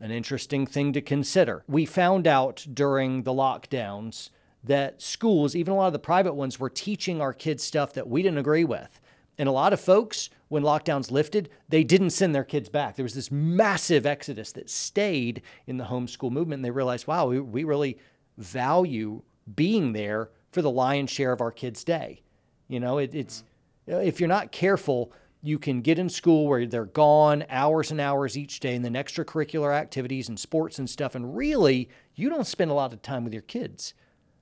an 0.00 0.10
interesting 0.10 0.66
thing 0.66 0.92
to 0.94 1.02
consider. 1.02 1.62
We 1.66 1.84
found 1.84 2.26
out 2.26 2.66
during 2.72 3.24
the 3.24 3.32
lockdowns 3.32 4.30
that 4.66 5.00
schools, 5.00 5.56
even 5.56 5.72
a 5.72 5.76
lot 5.76 5.86
of 5.86 5.92
the 5.92 5.98
private 5.98 6.34
ones, 6.34 6.60
were 6.60 6.70
teaching 6.70 7.20
our 7.20 7.32
kids 7.32 7.62
stuff 7.62 7.92
that 7.94 8.08
we 8.08 8.22
didn't 8.22 8.38
agree 8.38 8.64
with. 8.64 9.00
And 9.38 9.48
a 9.48 9.52
lot 9.52 9.72
of 9.72 9.80
folks, 9.80 10.30
when 10.48 10.62
lockdowns 10.62 11.10
lifted, 11.10 11.50
they 11.68 11.84
didn't 11.84 12.10
send 12.10 12.34
their 12.34 12.44
kids 12.44 12.68
back. 12.68 12.96
There 12.96 13.02
was 13.02 13.14
this 13.14 13.30
massive 13.30 14.06
exodus 14.06 14.52
that 14.52 14.70
stayed 14.70 15.42
in 15.66 15.76
the 15.76 15.84
homeschool 15.84 16.30
movement. 16.30 16.58
And 16.58 16.64
they 16.64 16.70
realized, 16.70 17.06
wow, 17.06 17.26
we, 17.26 17.40
we 17.40 17.64
really 17.64 17.98
value 18.38 19.22
being 19.54 19.92
there 19.92 20.30
for 20.52 20.62
the 20.62 20.70
lion's 20.70 21.10
share 21.10 21.32
of 21.32 21.40
our 21.40 21.52
kids' 21.52 21.84
day. 21.84 22.22
You 22.68 22.80
know, 22.80 22.98
it, 22.98 23.14
it's 23.14 23.44
if 23.86 24.20
you're 24.20 24.28
not 24.28 24.52
careful, 24.52 25.12
you 25.42 25.58
can 25.58 25.80
get 25.80 25.98
in 25.98 26.08
school 26.08 26.48
where 26.48 26.66
they're 26.66 26.86
gone 26.86 27.44
hours 27.50 27.90
and 27.90 28.00
hours 28.00 28.36
each 28.36 28.58
day 28.58 28.74
and 28.74 28.84
then 28.84 28.94
extracurricular 28.94 29.72
activities 29.72 30.28
and 30.28 30.40
sports 30.40 30.78
and 30.78 30.90
stuff. 30.90 31.14
And 31.14 31.36
really, 31.36 31.88
you 32.14 32.28
don't 32.28 32.46
spend 32.46 32.70
a 32.70 32.74
lot 32.74 32.92
of 32.92 33.02
time 33.02 33.22
with 33.22 33.32
your 33.32 33.42
kids. 33.42 33.94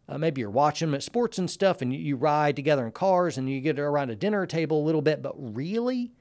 Uh, 0.08 0.18
maybe 0.18 0.40
you're 0.40 0.50
watching 0.50 0.88
them 0.88 0.94
at 0.94 1.02
sports 1.02 1.38
and 1.38 1.50
stuff 1.50 1.80
and 1.80 1.92
you, 1.92 1.98
you 1.98 2.16
ride 2.16 2.56
together 2.56 2.84
in 2.84 2.92
cars 2.92 3.38
and 3.38 3.48
you 3.48 3.60
get 3.60 3.78
around 3.78 4.10
a 4.10 4.16
dinner 4.16 4.46
table 4.46 4.82
a 4.82 4.84
little 4.84 5.02
bit, 5.02 5.22
but 5.22 5.34
really, 5.36 6.12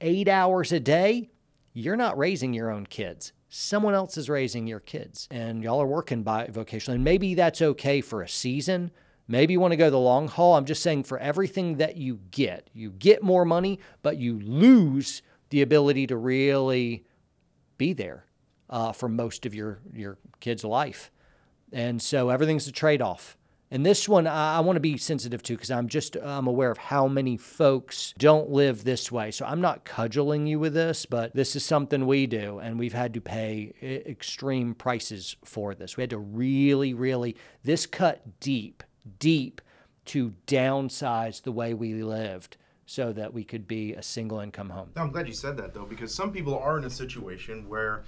eight 0.00 0.28
hours 0.28 0.72
a 0.72 0.80
day, 0.80 1.30
you're 1.72 1.96
not 1.96 2.18
raising 2.18 2.52
your 2.52 2.70
own 2.70 2.86
kids. 2.86 3.32
Someone 3.48 3.94
else 3.94 4.16
is 4.16 4.28
raising 4.28 4.66
your 4.66 4.80
kids 4.80 5.28
and 5.30 5.62
y'all 5.62 5.80
are 5.80 5.86
working 5.86 6.24
bivocational. 6.24 6.94
And 6.94 7.04
maybe 7.04 7.34
that's 7.34 7.62
okay 7.62 8.00
for 8.00 8.22
a 8.22 8.28
season. 8.28 8.90
Maybe 9.28 9.52
you 9.52 9.60
want 9.60 9.72
to 9.72 9.76
go 9.76 9.90
the 9.90 9.98
long 9.98 10.28
haul. 10.28 10.56
I'm 10.56 10.64
just 10.64 10.82
saying 10.82 11.04
for 11.04 11.18
everything 11.18 11.76
that 11.76 11.96
you 11.96 12.20
get, 12.30 12.70
you 12.72 12.90
get 12.90 13.22
more 13.22 13.44
money, 13.44 13.80
but 14.02 14.18
you 14.18 14.40
lose 14.40 15.22
the 15.50 15.62
ability 15.62 16.06
to 16.08 16.16
really 16.16 17.04
be 17.78 17.92
there 17.92 18.24
uh, 18.70 18.92
for 18.92 19.08
most 19.08 19.46
of 19.46 19.54
your, 19.54 19.80
your 19.92 20.18
kid's 20.40 20.64
life. 20.64 21.10
And 21.72 22.00
so 22.00 22.30
everything's 22.30 22.68
a 22.68 22.72
trade 22.72 23.02
off. 23.02 23.36
And 23.70 23.84
this 23.84 24.08
one 24.08 24.26
I, 24.26 24.58
I 24.58 24.60
want 24.60 24.76
to 24.76 24.80
be 24.80 24.96
sensitive 24.96 25.42
to 25.44 25.54
because 25.54 25.70
I'm 25.70 25.88
just 25.88 26.16
I'm 26.16 26.46
aware 26.46 26.70
of 26.70 26.78
how 26.78 27.08
many 27.08 27.36
folks 27.36 28.14
don't 28.16 28.50
live 28.50 28.84
this 28.84 29.10
way. 29.10 29.32
So 29.32 29.44
I'm 29.44 29.60
not 29.60 29.84
cudgeling 29.84 30.46
you 30.46 30.60
with 30.60 30.74
this, 30.74 31.04
but 31.04 31.34
this 31.34 31.56
is 31.56 31.64
something 31.64 32.06
we 32.06 32.26
do, 32.26 32.58
and 32.60 32.78
we've 32.78 32.92
had 32.92 33.14
to 33.14 33.20
pay 33.20 33.74
extreme 33.82 34.74
prices 34.74 35.36
for 35.44 35.74
this. 35.74 35.96
We 35.96 36.02
had 36.02 36.10
to 36.10 36.18
really, 36.18 36.94
really 36.94 37.36
this 37.64 37.86
cut 37.86 38.38
deep, 38.38 38.84
deep 39.18 39.60
to 40.06 40.32
downsize 40.46 41.42
the 41.42 41.52
way 41.52 41.74
we 41.74 42.04
lived 42.04 42.56
so 42.86 43.12
that 43.12 43.34
we 43.34 43.42
could 43.42 43.66
be 43.66 43.94
a 43.94 44.02
single 44.02 44.38
income 44.38 44.70
home. 44.70 44.90
I'm 44.96 45.10
glad 45.10 45.26
you 45.26 45.34
said 45.34 45.56
that 45.58 45.74
though, 45.74 45.84
because 45.84 46.14
some 46.14 46.32
people 46.32 46.56
are 46.56 46.78
in 46.78 46.84
a 46.84 46.90
situation 46.90 47.68
where 47.68 48.04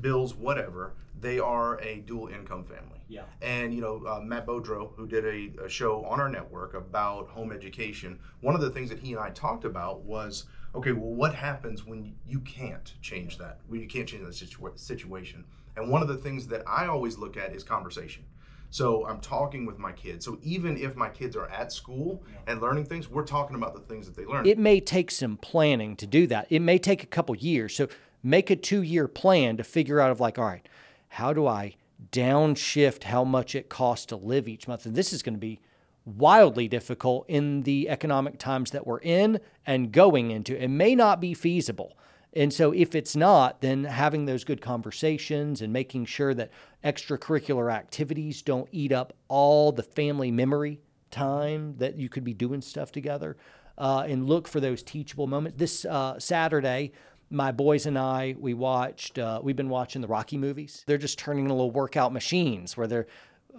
bills, 0.00 0.34
whatever, 0.34 0.94
they 1.20 1.38
are 1.38 1.78
a 1.80 1.98
dual 2.00 2.28
income 2.28 2.64
family. 2.64 3.02
Yeah. 3.08 3.24
And 3.42 3.74
you 3.74 3.82
know, 3.82 4.02
uh, 4.06 4.20
Matt 4.20 4.46
Beaudreau, 4.46 4.94
who 4.96 5.06
did 5.06 5.24
a, 5.26 5.64
a, 5.64 5.68
show 5.68 6.04
on 6.06 6.20
our 6.20 6.28
network 6.28 6.72
about 6.72 7.28
home 7.28 7.52
education, 7.52 8.18
one 8.40 8.54
of 8.54 8.62
the 8.62 8.70
things 8.70 8.88
that 8.88 8.98
he 8.98 9.12
and 9.12 9.20
I 9.20 9.30
talked 9.30 9.66
about 9.66 10.02
was 10.02 10.46
okay, 10.74 10.92
well, 10.92 11.12
what 11.12 11.34
happens 11.34 11.86
when 11.86 12.14
you 12.26 12.40
can't 12.40 12.94
change 13.00 13.38
that? 13.38 13.60
When 13.68 13.80
you 13.80 13.86
can't 13.86 14.08
change 14.08 14.24
that 14.24 14.32
situa- 14.32 14.78
situation? 14.78 15.44
And 15.76 15.90
one 15.90 16.02
of 16.02 16.08
the 16.08 16.16
things 16.16 16.46
that 16.48 16.62
I 16.66 16.86
always 16.86 17.18
look 17.18 17.36
at 17.36 17.54
is 17.54 17.62
conversation. 17.62 18.24
So 18.70 19.06
I'm 19.06 19.20
talking 19.20 19.66
with 19.66 19.78
my 19.78 19.92
kids. 19.92 20.24
So 20.24 20.38
even 20.42 20.76
if 20.76 20.96
my 20.96 21.08
kids 21.08 21.36
are 21.36 21.48
at 21.48 21.72
school 21.72 22.24
and 22.46 22.60
learning 22.60 22.86
things, 22.86 23.08
we're 23.08 23.26
talking 23.26 23.56
about 23.56 23.74
the 23.74 23.80
things 23.80 24.06
that 24.06 24.16
they 24.16 24.24
learn. 24.24 24.46
It 24.46 24.58
may 24.58 24.80
take 24.80 25.10
some 25.10 25.36
planning 25.36 25.96
to 25.96 26.06
do 26.06 26.26
that. 26.26 26.46
It 26.50 26.60
may 26.60 26.78
take 26.78 27.02
a 27.02 27.06
couple 27.06 27.34
years. 27.36 27.76
So 27.76 27.88
make 28.22 28.50
a 28.50 28.56
two 28.56 28.82
year 28.82 29.06
plan 29.06 29.56
to 29.58 29.64
figure 29.64 30.00
out 30.00 30.10
of 30.10 30.20
like, 30.20 30.38
all 30.38 30.46
right, 30.46 30.68
how 31.08 31.32
do 31.32 31.46
I 31.46 31.76
downshift 32.10 33.04
how 33.04 33.24
much 33.24 33.54
it 33.54 33.68
costs 33.68 34.06
to 34.06 34.16
live 34.16 34.48
each 34.48 34.66
month? 34.66 34.86
And 34.86 34.96
this 34.96 35.12
is 35.12 35.22
going 35.22 35.34
to 35.34 35.40
be 35.40 35.60
wildly 36.04 36.68
difficult 36.68 37.24
in 37.28 37.62
the 37.62 37.88
economic 37.88 38.38
times 38.38 38.72
that 38.72 38.86
we're 38.86 38.98
in 38.98 39.40
and 39.66 39.92
going 39.92 40.30
into. 40.30 40.60
It 40.60 40.68
may 40.68 40.94
not 40.94 41.20
be 41.20 41.34
feasible. 41.34 41.96
And 42.34 42.52
so, 42.52 42.72
if 42.72 42.94
it's 42.94 43.14
not, 43.14 43.60
then 43.60 43.84
having 43.84 44.24
those 44.24 44.44
good 44.44 44.60
conversations 44.60 45.62
and 45.62 45.72
making 45.72 46.06
sure 46.06 46.34
that 46.34 46.50
extracurricular 46.84 47.72
activities 47.72 48.42
don't 48.42 48.68
eat 48.72 48.90
up 48.90 49.16
all 49.28 49.70
the 49.70 49.84
family 49.84 50.30
memory 50.30 50.80
time 51.10 51.76
that 51.78 51.96
you 51.96 52.08
could 52.08 52.24
be 52.24 52.34
doing 52.34 52.60
stuff 52.60 52.90
together 52.90 53.36
uh, 53.78 54.04
and 54.08 54.28
look 54.28 54.48
for 54.48 54.60
those 54.60 54.82
teachable 54.82 55.26
moments. 55.26 55.56
This 55.58 55.84
uh, 55.84 56.18
Saturday, 56.18 56.92
my 57.30 57.52
boys 57.52 57.86
and 57.86 57.98
I, 57.98 58.34
we 58.38 58.52
watched, 58.52 59.18
uh, 59.18 59.40
we've 59.42 59.56
been 59.56 59.68
watching 59.68 60.02
the 60.02 60.08
Rocky 60.08 60.36
movies. 60.36 60.84
They're 60.86 60.98
just 60.98 61.18
turning 61.18 61.44
into 61.44 61.54
little 61.54 61.70
workout 61.70 62.12
machines 62.12 62.76
where 62.76 62.86
they're, 62.86 63.06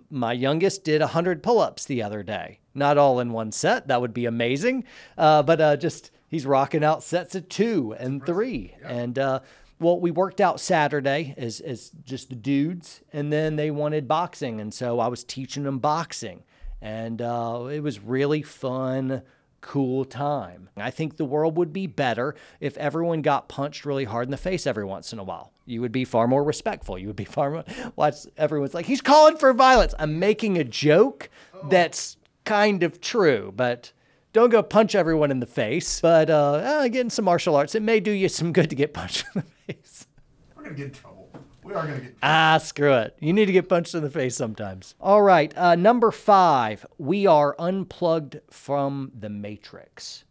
my 0.09 0.33
youngest 0.33 0.83
did 0.83 0.99
100 0.99 1.41
pull 1.41 1.59
ups 1.59 1.85
the 1.85 2.03
other 2.03 2.21
day. 2.23 2.59
Not 2.73 2.97
all 2.97 3.21
in 3.21 3.31
one 3.31 3.53
set. 3.53 3.87
That 3.87 4.01
would 4.01 4.13
be 4.13 4.25
amazing. 4.25 4.83
Uh, 5.17 5.41
but 5.41 5.61
uh, 5.61 5.77
just, 5.77 6.11
he's 6.27 6.45
rocking 6.45 6.83
out 6.83 7.03
sets 7.03 7.35
of 7.35 7.49
two 7.49 7.95
and 7.97 8.25
three. 8.25 8.75
And, 8.83 9.17
uh, 9.17 9.39
well, 9.79 9.99
we 9.99 10.11
worked 10.11 10.39
out 10.39 10.59
Saturday 10.59 11.33
as, 11.37 11.59
as 11.59 11.91
just 12.03 12.29
the 12.29 12.35
dudes, 12.35 13.01
and 13.11 13.31
then 13.31 13.55
they 13.55 13.71
wanted 13.71 14.07
boxing. 14.07 14.61
And 14.61 14.73
so 14.73 14.99
I 14.99 15.07
was 15.07 15.23
teaching 15.23 15.63
them 15.63 15.79
boxing. 15.79 16.43
And 16.81 17.21
uh, 17.21 17.67
it 17.71 17.81
was 17.81 17.99
really 17.99 18.41
fun, 18.41 19.23
cool 19.61 20.05
time. 20.05 20.69
I 20.77 20.91
think 20.91 21.17
the 21.17 21.25
world 21.25 21.57
would 21.57 21.73
be 21.73 21.87
better 21.87 22.35
if 22.59 22.77
everyone 22.77 23.21
got 23.21 23.49
punched 23.49 23.85
really 23.85 24.05
hard 24.05 24.27
in 24.27 24.31
the 24.31 24.37
face 24.37 24.67
every 24.67 24.85
once 24.85 25.11
in 25.11 25.19
a 25.19 25.23
while. 25.23 25.51
You 25.65 25.81
would 25.81 25.91
be 25.91 26.05
far 26.05 26.27
more 26.27 26.43
respectful. 26.43 26.99
You 26.99 27.07
would 27.07 27.15
be 27.15 27.25
far 27.25 27.49
more, 27.49 27.63
watch, 27.95 28.15
everyone's 28.37 28.73
like, 28.73 28.85
he's 28.85 29.01
calling 29.01 29.37
for 29.37 29.51
violence. 29.53 29.95
I'm 29.97 30.19
making 30.19 30.57
a 30.57 30.63
joke 30.63 31.29
that's 31.69 32.17
kind 32.43 32.83
of 32.83 33.01
true, 33.01 33.51
but 33.55 33.91
don't 34.35 34.49
go 34.49 34.61
punch 34.61 34.95
everyone 34.95 35.31
in 35.31 35.39
the 35.39 35.45
face. 35.45 36.01
But 36.01 36.29
uh, 36.29 36.55
uh, 36.55 36.87
getting 36.89 37.09
some 37.09 37.23
martial 37.23 37.55
arts, 37.55 37.73
it 37.73 37.81
may 37.81 38.01
do 38.01 38.11
you 38.11 38.27
some 38.27 38.51
good 38.51 38.69
to 38.69 38.75
get 38.75 38.93
punched 38.93 39.25
in 39.33 39.41
the 39.41 39.73
face. 39.73 40.07
we're 40.55 40.63
going 40.63 40.75
to 40.75 40.77
get 40.77 40.87
in 40.87 40.91
trouble. 40.91 41.29
We 41.63 41.73
are 41.73 41.87
going 41.87 41.99
to 41.99 42.05
get 42.07 42.15
Ah, 42.21 42.57
screw 42.61 42.93
it. 42.93 43.15
You 43.21 43.31
need 43.31 43.45
to 43.45 43.53
get 43.53 43.69
punched 43.69 43.95
in 43.95 44.03
the 44.03 44.09
face 44.09 44.35
sometimes. 44.35 44.93
All 44.99 45.21
right. 45.21 45.57
Uh, 45.57 45.75
number 45.75 46.11
five, 46.11 46.85
we 46.97 47.25
are 47.25 47.55
unplugged 47.57 48.41
from 48.51 49.11
the 49.17 49.29
Matrix. 49.29 50.25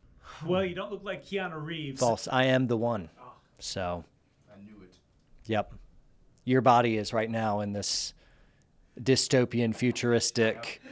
Well, 0.44 0.64
you 0.64 0.74
don't 0.74 0.92
look 0.92 1.02
like 1.02 1.24
Keanu 1.24 1.64
Reeves. 1.64 1.98
False. 1.98 2.28
I 2.30 2.44
am 2.44 2.66
the 2.66 2.76
one. 2.76 3.08
So, 3.58 4.04
I 4.54 4.60
knew 4.62 4.82
it. 4.82 4.94
yep. 5.46 5.72
Your 6.44 6.60
body 6.60 6.98
is 6.98 7.14
right 7.14 7.30
now 7.30 7.60
in 7.60 7.72
this 7.72 8.12
dystopian, 9.00 9.74
futuristic 9.74 10.82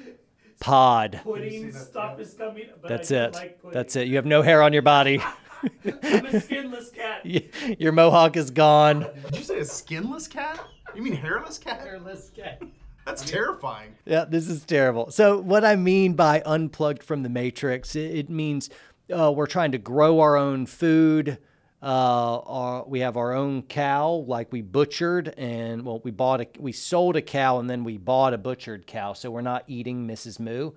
pod. 0.63 1.21
Pudding 1.25 1.73
stuff 1.73 2.19
is 2.21 2.35
coming. 2.35 2.69
But 2.81 2.89
That's 2.89 3.13
I 3.13 3.17
it. 3.17 3.35
Like. 3.35 3.61
That's 3.73 3.97
it. 3.97 4.09
You 4.09 4.17
have 4.17 4.27
no 4.27 4.43
hair 4.43 4.63
on 4.63 4.73
your 4.73 4.83
body. 4.83 5.21
I'm 6.03 6.27
a 6.27 6.41
skinless 6.41 6.91
cat. 6.91 7.27
your 7.81 7.93
mohawk 7.93 8.37
is 8.37 8.51
gone. 8.51 9.07
Did 9.27 9.37
you 9.37 9.45
say 9.45 9.59
a 9.59 9.65
skinless 9.65 10.27
cat? 10.27 10.65
You 10.95 11.03
mean 11.03 11.15
hairless 11.15 11.59
cat? 11.59 11.81
Hairless 11.81 12.31
cat. 12.35 12.63
That's 13.07 13.25
terrifying. 13.29 13.97
Yeah, 14.07 14.25
this 14.25 14.49
is 14.49 14.65
terrible. 14.65 15.11
So, 15.11 15.39
what 15.39 15.65
I 15.65 15.75
mean 15.75 16.15
by 16.15 16.43
unplugged 16.47 17.03
from 17.03 17.25
the 17.25 17.29
matrix, 17.29 17.97
it, 17.97 18.15
it 18.15 18.31
means 18.31 18.71
uh, 19.13 19.33
we're 19.35 19.47
trying 19.47 19.73
to 19.73 19.79
grow 19.79 20.21
our 20.21 20.37
own 20.37 20.67
food. 20.67 21.39
Uh, 21.83 22.39
our, 22.47 22.85
we 22.85 23.01
have 23.01 23.17
our 23.17 23.33
own 23.33 23.63
cow, 23.63 24.25
like 24.29 24.53
we 24.53 24.63
butchered, 24.63 25.35
and 25.37 25.85
well, 25.85 26.01
we 26.05 26.13
bought 26.13 26.41
a, 26.41 26.47
we 26.61 26.71
sold 26.71 27.17
a 27.17 27.23
cow, 27.23 27.59
and 27.59 27.69
then 27.69 27.83
we 27.83 27.99
bought 27.99 28.33
a 28.33 28.39
butchered 28.39 28.87
cow. 28.87 29.15
So 29.15 29.33
we're 29.33 29.41
not 29.41 29.65
eating 29.67 30.07
Mrs. 30.07 30.39
Moo. 30.39 30.71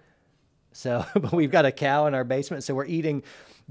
So, 0.72 1.06
but 1.14 1.32
we've 1.32 1.52
got 1.52 1.66
a 1.66 1.72
cow 1.72 2.08
in 2.08 2.16
our 2.16 2.24
basement, 2.24 2.64
so 2.64 2.74
we're 2.74 2.86
eating 2.86 3.22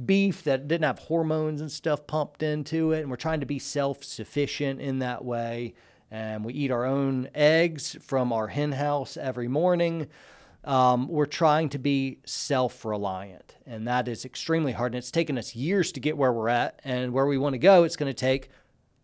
beef 0.06 0.44
that 0.44 0.68
didn't 0.68 0.84
have 0.84 0.98
hormones 1.00 1.60
and 1.60 1.70
stuff 1.70 2.06
pumped 2.06 2.42
into 2.44 2.92
it, 2.92 3.00
and 3.00 3.10
we're 3.10 3.16
trying 3.16 3.40
to 3.40 3.46
be 3.46 3.58
self-sufficient 3.58 4.80
in 4.80 5.00
that 5.00 5.24
way. 5.24 5.74
And 6.12 6.44
we 6.44 6.52
eat 6.52 6.70
our 6.70 6.84
own 6.84 7.28
eggs 7.34 7.96
from 8.00 8.32
our 8.32 8.46
hen 8.46 8.70
house 8.70 9.16
every 9.16 9.48
morning. 9.48 10.06
Um, 10.64 11.08
we're 11.08 11.26
trying 11.26 11.68
to 11.70 11.78
be 11.78 12.20
self-reliant, 12.24 13.56
and 13.66 13.86
that 13.86 14.08
is 14.08 14.24
extremely 14.24 14.72
hard. 14.72 14.92
And 14.92 14.98
it's 14.98 15.10
taken 15.10 15.36
us 15.38 15.54
years 15.54 15.92
to 15.92 16.00
get 16.00 16.16
where 16.16 16.32
we're 16.32 16.48
at, 16.48 16.80
and 16.84 17.12
where 17.12 17.26
we 17.26 17.38
want 17.38 17.54
to 17.54 17.58
go, 17.58 17.84
it's 17.84 17.96
going 17.96 18.10
to 18.10 18.14
take 18.14 18.48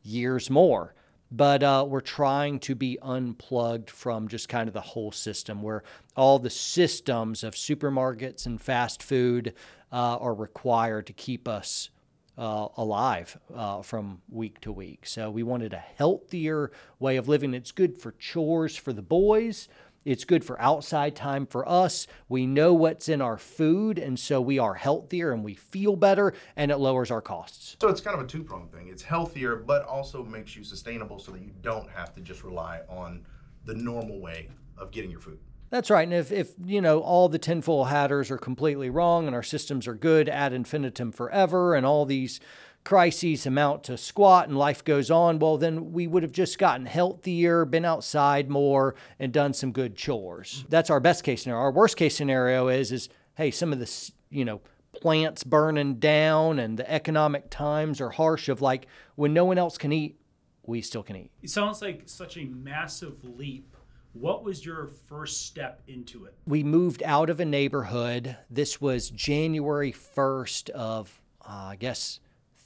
years 0.02 0.48
more 0.48 0.94
but 1.30 1.62
uh, 1.62 1.84
we're 1.88 2.00
trying 2.00 2.58
to 2.58 2.74
be 2.74 2.98
unplugged 3.02 3.90
from 3.90 4.28
just 4.28 4.48
kind 4.48 4.68
of 4.68 4.74
the 4.74 4.80
whole 4.80 5.12
system 5.12 5.62
where 5.62 5.84
all 6.16 6.38
the 6.38 6.50
systems 6.50 7.44
of 7.44 7.54
supermarkets 7.54 8.46
and 8.46 8.60
fast 8.60 9.02
food 9.02 9.54
uh, 9.92 10.16
are 10.16 10.34
required 10.34 11.06
to 11.06 11.12
keep 11.12 11.46
us 11.46 11.90
uh, 12.36 12.68
alive 12.76 13.38
uh, 13.54 13.82
from 13.82 14.22
week 14.28 14.60
to 14.60 14.72
week. 14.72 15.06
So 15.06 15.30
we 15.30 15.42
wanted 15.42 15.72
a 15.72 15.78
healthier 15.78 16.72
way 16.98 17.16
of 17.16 17.28
living. 17.28 17.54
It's 17.54 17.72
good 17.72 18.00
for 18.00 18.12
chores 18.12 18.74
for 18.74 18.92
the 18.92 19.02
boys. 19.02 19.68
It's 20.04 20.24
good 20.24 20.44
for 20.44 20.60
outside 20.60 21.14
time 21.14 21.44
for 21.46 21.68
us. 21.68 22.06
We 22.28 22.46
know 22.46 22.72
what's 22.72 23.08
in 23.08 23.20
our 23.20 23.36
food, 23.36 23.98
and 23.98 24.18
so 24.18 24.40
we 24.40 24.58
are 24.58 24.74
healthier 24.74 25.32
and 25.32 25.44
we 25.44 25.54
feel 25.54 25.94
better, 25.94 26.32
and 26.56 26.70
it 26.70 26.78
lowers 26.78 27.10
our 27.10 27.20
costs. 27.20 27.76
So 27.82 27.88
it's 27.88 28.00
kind 28.00 28.18
of 28.18 28.24
a 28.24 28.28
two 28.28 28.42
pronged 28.42 28.72
thing. 28.72 28.88
It's 28.88 29.02
healthier, 29.02 29.56
but 29.56 29.84
also 29.84 30.24
makes 30.24 30.56
you 30.56 30.64
sustainable 30.64 31.18
so 31.18 31.32
that 31.32 31.42
you 31.42 31.52
don't 31.60 31.90
have 31.90 32.14
to 32.14 32.20
just 32.22 32.44
rely 32.44 32.80
on 32.88 33.26
the 33.66 33.74
normal 33.74 34.20
way 34.20 34.48
of 34.78 34.90
getting 34.90 35.10
your 35.10 35.20
food. 35.20 35.38
That's 35.68 35.90
right. 35.90 36.02
And 36.02 36.14
if, 36.14 36.32
if 36.32 36.54
you 36.64 36.80
know 36.80 37.00
all 37.00 37.28
the 37.28 37.38
tinfoil 37.38 37.84
hatters 37.84 38.30
are 38.30 38.38
completely 38.38 38.90
wrong 38.90 39.26
and 39.26 39.36
our 39.36 39.42
systems 39.42 39.86
are 39.86 39.94
good 39.94 40.28
ad 40.28 40.52
infinitum 40.52 41.12
forever 41.12 41.74
and 41.74 41.86
all 41.86 42.04
these 42.04 42.40
crises 42.84 43.46
amount 43.46 43.84
to 43.84 43.96
squat 43.96 44.48
and 44.48 44.56
life 44.56 44.84
goes 44.84 45.10
on, 45.10 45.38
well, 45.38 45.58
then 45.58 45.92
we 45.92 46.06
would 46.06 46.22
have 46.22 46.32
just 46.32 46.58
gotten 46.58 46.86
healthier, 46.86 47.64
been 47.64 47.84
outside 47.84 48.48
more, 48.48 48.94
and 49.18 49.32
done 49.32 49.52
some 49.52 49.72
good 49.72 49.96
chores. 49.96 50.64
That's 50.68 50.90
our 50.90 51.00
best 51.00 51.24
case 51.24 51.42
scenario. 51.42 51.62
Our 51.62 51.72
worst 51.72 51.96
case 51.96 52.16
scenario 52.16 52.68
is 52.68 52.92
is 52.92 53.08
hey, 53.36 53.50
some 53.50 53.72
of 53.72 53.78
the 53.78 54.10
you 54.30 54.44
know 54.44 54.60
plants 55.00 55.44
burning 55.44 55.94
down 55.94 56.58
and 56.58 56.78
the 56.78 56.90
economic 56.90 57.48
times 57.50 58.00
are 58.00 58.10
harsh. 58.10 58.48
Of 58.48 58.60
like 58.62 58.86
when 59.14 59.32
no 59.32 59.44
one 59.44 59.58
else 59.58 59.78
can 59.78 59.92
eat, 59.92 60.18
we 60.66 60.80
still 60.80 61.02
can 61.02 61.16
eat. 61.16 61.30
It 61.42 61.50
sounds 61.50 61.82
like 61.82 62.02
such 62.06 62.36
a 62.36 62.44
massive 62.44 63.22
leap. 63.24 63.76
What 64.12 64.42
was 64.42 64.66
your 64.66 64.88
first 65.08 65.46
step 65.46 65.82
into 65.86 66.24
it? 66.24 66.34
we 66.44 66.64
moved 66.64 67.00
out 67.04 67.30
of 67.30 67.38
a 67.38 67.44
neighborhood. 67.44 68.36
This 68.50 68.80
was 68.80 69.08
January 69.10 69.92
1st 69.92 70.70
of, 70.70 71.20
uh, 71.42 71.68
I 71.70 71.76
guess, 71.76 72.18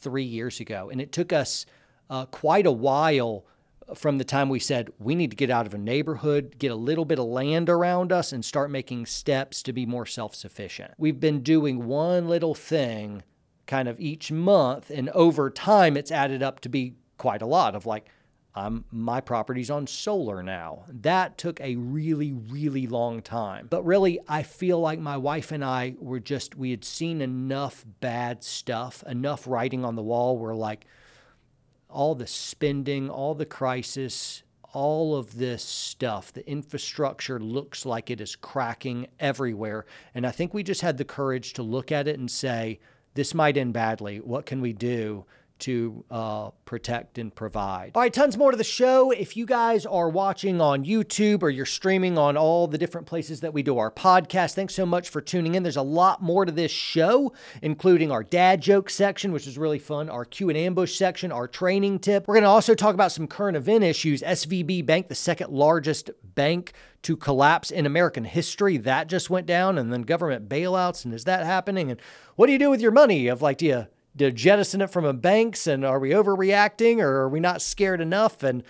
three 0.05 0.23
years 0.23 0.61
ago. 0.61 0.91
And 0.91 1.01
it 1.01 1.11
took 1.11 1.33
us 1.33 1.67
uh, 2.09 2.27
quite 2.27 2.67
a 2.67 2.73
while 2.73 3.45
from 3.95 4.19
the 4.19 4.25
time 4.25 4.49
we 4.49 4.59
said 4.59 4.91
we 4.99 5.15
need 5.15 5.31
to 5.31 5.37
get 5.37 5.51
out 5.51 5.67
of 5.67 5.75
a 5.75 5.79
neighborhood, 5.79 6.57
get 6.59 6.71
a 6.71 6.77
little 6.77 7.05
bit 7.05 7.19
of 7.19 7.27
land 7.27 7.69
around 7.69 8.13
us, 8.13 8.33
and 8.33 8.45
start 8.45 8.71
making 8.71 9.07
steps 9.07 9.63
to 9.65 9.73
be 9.73 9.85
more 9.85 10.07
self 10.07 10.35
sufficient. 10.35 10.93
We've 10.97 11.21
been 11.21 11.41
doing 11.41 11.87
one 11.87 12.29
little 12.29 12.55
thing 12.55 13.23
kind 13.67 13.89
of 13.89 13.99
each 14.01 14.31
month, 14.31 14.91
and 14.91 15.09
over 15.11 15.51
time, 15.51 15.97
it's 15.97 16.11
added 16.11 16.43
up 16.43 16.61
to 16.61 16.69
be 16.69 16.95
quite 17.19 17.43
a 17.43 17.47
lot 17.47 17.75
of 17.75 17.87
like, 17.87 18.07
um, 18.57 18.85
my 18.93 19.21
property's 19.21 19.71
on 19.71 19.87
solar 19.87 20.43
now. 20.43 20.85
That 20.89 21.37
took 21.37 21.61
a 21.61 21.75
really, 21.75 22.33
really 22.33 22.87
long 22.87 23.21
time. 23.21 23.67
But 23.69 23.85
really, 23.85 24.21
I 24.29 24.45
feel 24.45 24.79
like 24.79 25.01
my 25.01 25.17
wife 25.17 25.51
and 25.51 25.65
I 25.65 25.97
were 25.99 26.21
just, 26.21 26.55
we 26.55 26.71
had 26.71 26.85
seen 26.85 27.21
enough 27.21 27.85
bad 28.01 28.45
stuff, 28.45 29.03
enough 29.09 29.47
writing 29.49 29.85
on 29.85 29.97
the 29.97 30.03
wall 30.03 30.39
where 30.39 30.55
like 30.55 30.87
all 31.89 32.15
the 32.15 32.29
spending, 32.29 33.11
all 33.11 33.35
the 33.35 33.47
crisis, 33.47 34.45
all 34.73 35.17
of 35.17 35.37
this 35.37 35.65
stuff, 35.65 36.33
the 36.33 36.49
infrastructure 36.49 37.41
looks 37.41 37.85
like 37.85 38.09
it 38.09 38.21
is 38.21 38.37
cracking 38.37 39.09
everywhere. 39.19 39.85
And 40.15 40.25
I 40.25 40.31
think 40.31 40.55
we 40.55 40.63
just 40.63 40.81
had 40.81 40.97
the 40.99 41.05
courage 41.05 41.55
to 41.55 41.63
look 41.63 41.91
at 41.91 42.07
it 42.07 42.19
and 42.21 42.31
say, 42.31 42.79
this 43.15 43.35
might 43.35 43.57
end 43.57 43.73
badly. 43.73 44.19
What 44.19 44.47
can 44.47 44.61
we 44.61 44.73
do 44.73 45.25
to 45.61 46.05
uh, 46.11 46.51
protect 46.65 47.19
and 47.19 47.35
provide. 47.35 47.93
All 47.95 48.03
right, 48.03 48.13
tons 48.13 48.37
more 48.37 48.51
to 48.51 48.57
the 48.57 48.65
show. 48.65 49.11
If 49.11 49.37
you 49.37 49.47
guys 49.47 49.87
are 49.87 50.09
watching 50.09 50.61
on 50.61 50.85
YouTube 50.85 51.43
or 51.43 51.51
you're 51.51 51.65
streaming 51.65 52.19
on 52.19 52.37
all 52.37 52.67
the 52.67 52.79
different 52.79 53.07
places 53.07 53.41
that 53.41 53.55
we 53.55 53.63
do 53.63 53.79
our 53.79 53.91
podcast, 53.91 54.55
thanks 54.55 54.75
so 54.75 54.85
much 54.85 55.09
for 55.09 55.21
tuning 55.21 55.55
in. 55.55 55.63
There's 55.63 55.77
a 55.77 55.83
lot 55.83 56.23
more 56.23 56.45
to 56.45 56.53
this 56.53 56.71
show, 56.71 57.33
including 57.63 58.11
our 58.11 58.25
dad 58.25 58.61
joke 58.61 58.91
section, 58.91 59.33
which 59.33 59.47
is 59.47 59.57
really 59.57 59.79
fun, 59.79 60.11
our 60.11 60.25
Q 60.25 60.49
and 60.49 60.59
ambush 60.59 60.97
section, 60.97 61.31
our 61.31 61.47
training 61.47 62.01
tip. 62.01 62.27
We're 62.27 62.35
going 62.35 62.45
to 62.45 62.51
also 62.51 62.75
talk 62.75 62.95
about 62.95 63.13
some 63.13 63.27
current 63.27 63.57
event 63.57 63.85
issues. 63.85 64.23
SVB 64.23 64.85
Bank, 64.85 65.09
the 65.09 65.15
second 65.15 65.51
largest 65.51 66.11
bank 66.35 66.73
to 67.03 67.17
collapse 67.17 67.71
in 67.71 67.87
American 67.87 68.25
history, 68.25 68.77
that 68.79 69.09
just 69.09 69.31
went 69.31 69.47
down, 69.47 69.79
and 69.79 69.93
then 69.93 70.03
government 70.03 70.49
bailouts, 70.49 71.05
and 71.05 71.15
is 71.15 71.25
that 71.25 71.45
happening? 71.45 71.91
And 71.91 72.01
what 72.37 72.47
do 72.47 72.53
you 72.53 72.59
do 72.59 72.71
with 72.71 72.81
your 72.81 72.91
money? 72.91 73.29
Of 73.29 73.43
like, 73.43 73.59
do 73.59 73.67
you 73.67 73.87
to 74.19 74.31
jettison 74.31 74.81
it 74.81 74.91
from 74.91 75.05
a 75.05 75.13
banks 75.13 75.67
and 75.67 75.85
are 75.85 75.99
we 75.99 76.11
overreacting 76.11 76.99
or 76.99 77.23
are 77.23 77.29
we 77.29 77.41
not 77.41 77.63
scared 77.63 78.01
enough? 78.01 78.43
And 78.43 78.63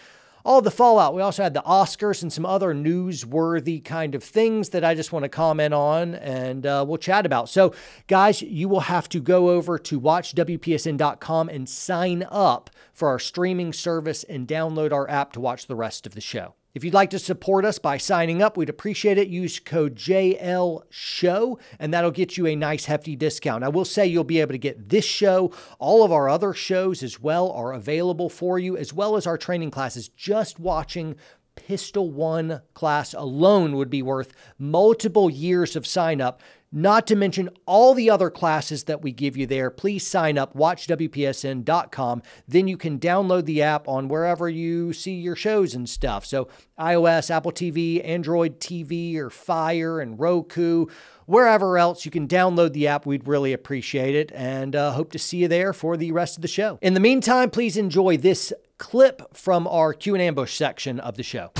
all 0.44 0.60
the 0.60 0.70
fallout. 0.70 1.14
We 1.14 1.22
also 1.22 1.42
had 1.42 1.54
the 1.54 1.62
oscars 1.62 2.22
and 2.22 2.32
some 2.32 2.44
other 2.44 2.74
newsworthy 2.74 3.82
kind 3.82 4.14
of 4.14 4.22
things 4.22 4.68
that 4.70 4.84
i 4.84 4.94
just 4.94 5.10
want 5.10 5.22
to 5.22 5.28
comment 5.28 5.72
on 5.72 6.14
and 6.16 6.66
uh, 6.66 6.84
we'll 6.86 6.98
chat 6.98 7.24
about. 7.24 7.48
So 7.48 7.74
guys 8.06 8.42
you 8.42 8.68
will 8.68 8.80
have 8.80 9.08
to 9.10 9.20
go 9.20 9.50
over 9.50 9.78
to 9.78 10.00
watchwpsn.com 10.00 11.48
and 11.48 11.68
sign 11.68 12.26
up 12.30 12.70
for 12.92 13.08
our 13.08 13.18
streaming 13.18 13.72
service 13.72 14.24
and 14.24 14.46
download 14.46 14.92
our 14.92 15.08
app 15.08 15.32
to 15.32 15.40
watch 15.40 15.66
the 15.66 15.76
rest 15.76 16.06
of 16.06 16.14
the 16.14 16.20
show 16.20 16.54
if 16.74 16.82
you'd 16.82 16.92
like 16.92 17.10
to 17.10 17.20
support 17.20 17.64
us 17.64 17.78
by 17.78 17.98
signing 17.98 18.42
up, 18.42 18.56
we'd 18.56 18.68
appreciate 18.68 19.16
it. 19.16 19.28
Use 19.28 19.60
code 19.60 19.94
JL 19.94 20.82
Show, 20.90 21.58
and 21.78 21.94
that'll 21.94 22.10
get 22.10 22.36
you 22.36 22.48
a 22.48 22.56
nice 22.56 22.86
hefty 22.86 23.14
discount. 23.14 23.62
I 23.62 23.68
will 23.68 23.84
say 23.84 24.06
you'll 24.06 24.24
be 24.24 24.40
able 24.40 24.52
to 24.52 24.58
get 24.58 24.88
this 24.88 25.04
show, 25.04 25.52
all 25.78 26.04
of 26.04 26.10
our 26.10 26.28
other 26.28 26.52
shows 26.52 27.04
as 27.04 27.20
well 27.20 27.52
are 27.52 27.72
available 27.72 28.28
for 28.28 28.58
you, 28.58 28.76
as 28.76 28.92
well 28.92 29.16
as 29.16 29.24
our 29.24 29.38
training 29.38 29.70
classes. 29.70 30.08
Just 30.08 30.58
watching 30.58 31.14
Pistol 31.54 32.10
One 32.10 32.62
class 32.74 33.14
alone 33.14 33.76
would 33.76 33.90
be 33.90 34.02
worth 34.02 34.32
multiple 34.58 35.30
years 35.30 35.76
of 35.76 35.86
sign 35.86 36.20
up 36.20 36.42
not 36.74 37.06
to 37.06 37.14
mention 37.14 37.48
all 37.66 37.94
the 37.94 38.10
other 38.10 38.30
classes 38.30 38.84
that 38.84 39.00
we 39.00 39.12
give 39.12 39.36
you 39.36 39.46
there. 39.46 39.70
Please 39.70 40.04
sign 40.04 40.36
up, 40.36 40.56
watchwpsn.com. 40.56 42.22
Then 42.48 42.66
you 42.66 42.76
can 42.76 42.98
download 42.98 43.44
the 43.44 43.62
app 43.62 43.86
on 43.86 44.08
wherever 44.08 44.48
you 44.48 44.92
see 44.92 45.14
your 45.14 45.36
shows 45.36 45.74
and 45.74 45.88
stuff. 45.88 46.26
So, 46.26 46.48
iOS, 46.78 47.30
Apple 47.30 47.52
TV, 47.52 48.04
Android 48.04 48.58
TV, 48.58 49.16
or 49.16 49.30
Fire 49.30 50.00
and 50.00 50.18
Roku, 50.18 50.86
wherever 51.26 51.78
else 51.78 52.04
you 52.04 52.10
can 52.10 52.26
download 52.26 52.72
the 52.72 52.88
app. 52.88 53.06
We'd 53.06 53.28
really 53.28 53.52
appreciate 53.52 54.16
it 54.16 54.32
and 54.34 54.74
uh, 54.74 54.92
hope 54.92 55.12
to 55.12 55.18
see 55.18 55.38
you 55.38 55.48
there 55.48 55.72
for 55.72 55.96
the 55.96 56.10
rest 56.10 56.36
of 56.36 56.42
the 56.42 56.48
show. 56.48 56.80
In 56.82 56.94
the 56.94 57.00
meantime, 57.00 57.50
please 57.50 57.76
enjoy 57.76 58.16
this 58.16 58.52
clip 58.78 59.36
from 59.36 59.68
our 59.68 59.94
Q 59.94 60.14
and 60.14 60.22
ambush 60.22 60.56
section 60.56 60.98
of 60.98 61.16
the 61.16 61.22
show. 61.22 61.52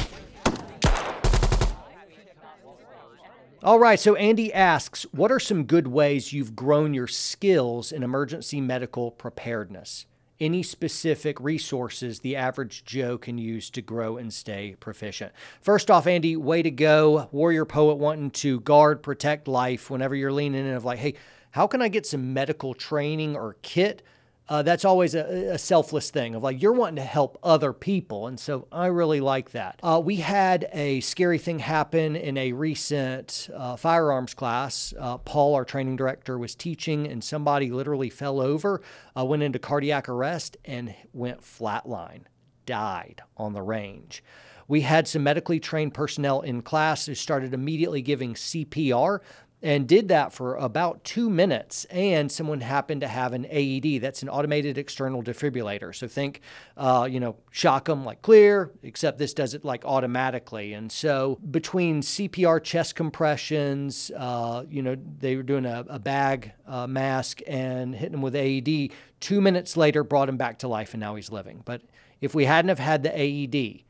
All 3.64 3.78
right, 3.78 3.98
so 3.98 4.14
Andy 4.14 4.52
asks, 4.52 5.04
what 5.10 5.32
are 5.32 5.40
some 5.40 5.64
good 5.64 5.86
ways 5.86 6.34
you've 6.34 6.54
grown 6.54 6.92
your 6.92 7.06
skills 7.06 7.92
in 7.92 8.02
emergency 8.02 8.60
medical 8.60 9.10
preparedness? 9.10 10.04
Any 10.38 10.62
specific 10.62 11.40
resources 11.40 12.20
the 12.20 12.36
average 12.36 12.84
Joe 12.84 13.16
can 13.16 13.38
use 13.38 13.70
to 13.70 13.80
grow 13.80 14.18
and 14.18 14.30
stay 14.30 14.76
proficient? 14.78 15.32
First 15.62 15.90
off, 15.90 16.06
Andy, 16.06 16.36
way 16.36 16.60
to 16.60 16.70
go. 16.70 17.30
Warrior 17.32 17.64
poet 17.64 17.94
wanting 17.94 18.32
to 18.32 18.60
guard, 18.60 19.02
protect 19.02 19.48
life 19.48 19.88
whenever 19.88 20.14
you're 20.14 20.30
leaning 20.30 20.66
in 20.66 20.74
of 20.74 20.84
like, 20.84 20.98
hey, 20.98 21.14
how 21.52 21.66
can 21.66 21.80
I 21.80 21.88
get 21.88 22.04
some 22.04 22.34
medical 22.34 22.74
training 22.74 23.34
or 23.34 23.56
kit 23.62 24.02
uh, 24.48 24.62
that's 24.62 24.84
always 24.84 25.14
a, 25.14 25.52
a, 25.54 25.58
selfless 25.58 26.10
thing 26.10 26.34
of 26.34 26.42
like 26.42 26.60
you're 26.60 26.72
wanting 26.72 26.96
to 26.96 27.02
help 27.02 27.38
other 27.42 27.72
people. 27.72 28.26
And 28.26 28.38
so 28.38 28.68
I 28.70 28.86
really 28.86 29.20
like 29.20 29.52
that. 29.52 29.80
Uh, 29.82 30.00
we 30.04 30.16
had 30.16 30.68
a 30.72 31.00
scary 31.00 31.38
thing 31.38 31.60
happen 31.60 32.14
in 32.14 32.36
a 32.36 32.52
recent 32.52 33.48
uh, 33.54 33.76
firearms 33.76 34.34
class. 34.34 34.92
Uh, 34.98 35.16
Paul, 35.18 35.54
our 35.54 35.64
training 35.64 35.96
director, 35.96 36.38
was 36.38 36.54
teaching, 36.54 37.06
and 37.06 37.24
somebody 37.24 37.70
literally 37.70 38.10
fell 38.10 38.40
over, 38.40 38.82
uh, 39.16 39.24
went 39.24 39.42
into 39.42 39.58
cardiac 39.58 40.08
arrest, 40.08 40.58
and 40.64 40.94
went 41.14 41.40
flatline, 41.40 42.24
died 42.66 43.22
on 43.38 43.54
the 43.54 43.62
range. 43.62 44.22
We 44.66 44.80
had 44.80 45.06
some 45.06 45.22
medically 45.22 45.60
trained 45.60 45.92
personnel 45.94 46.40
in 46.40 46.62
class 46.62 47.06
who 47.06 47.14
started 47.14 47.52
immediately 47.52 48.00
giving 48.00 48.34
CPR 48.34 49.20
and 49.64 49.88
did 49.88 50.08
that 50.08 50.30
for 50.34 50.56
about 50.56 51.02
two 51.04 51.30
minutes. 51.30 51.86
And 51.86 52.30
someone 52.30 52.60
happened 52.60 53.00
to 53.00 53.08
have 53.08 53.32
an 53.32 53.46
AED. 53.50 54.02
That's 54.02 54.22
an 54.22 54.28
automated 54.28 54.76
external 54.76 55.22
defibrillator. 55.22 55.94
So 55.94 56.06
think, 56.06 56.42
uh, 56.76 57.08
you 57.10 57.18
know, 57.18 57.36
shock 57.50 57.86
them 57.86 58.04
like 58.04 58.20
clear, 58.20 58.72
except 58.82 59.16
this 59.16 59.32
does 59.32 59.54
it 59.54 59.64
like 59.64 59.86
automatically. 59.86 60.74
And 60.74 60.92
so 60.92 61.38
between 61.50 62.02
CPR 62.02 62.62
chest 62.62 62.94
compressions, 62.94 64.10
uh, 64.14 64.64
you 64.68 64.82
know, 64.82 64.96
they 65.18 65.34
were 65.34 65.42
doing 65.42 65.64
a, 65.64 65.82
a 65.88 65.98
bag 65.98 66.52
uh, 66.66 66.86
mask 66.86 67.40
and 67.46 67.94
hitting 67.94 68.14
him 68.14 68.22
with 68.22 68.36
AED. 68.36 68.90
Two 69.20 69.40
minutes 69.40 69.78
later, 69.78 70.04
brought 70.04 70.28
him 70.28 70.36
back 70.36 70.58
to 70.58 70.68
life, 70.68 70.92
and 70.92 71.00
now 71.00 71.14
he's 71.14 71.32
living. 71.32 71.62
But 71.64 71.80
if 72.20 72.34
we 72.34 72.44
hadn't 72.44 72.68
have 72.68 72.78
had 72.78 73.02
the 73.02 73.18
AED, 73.18 73.84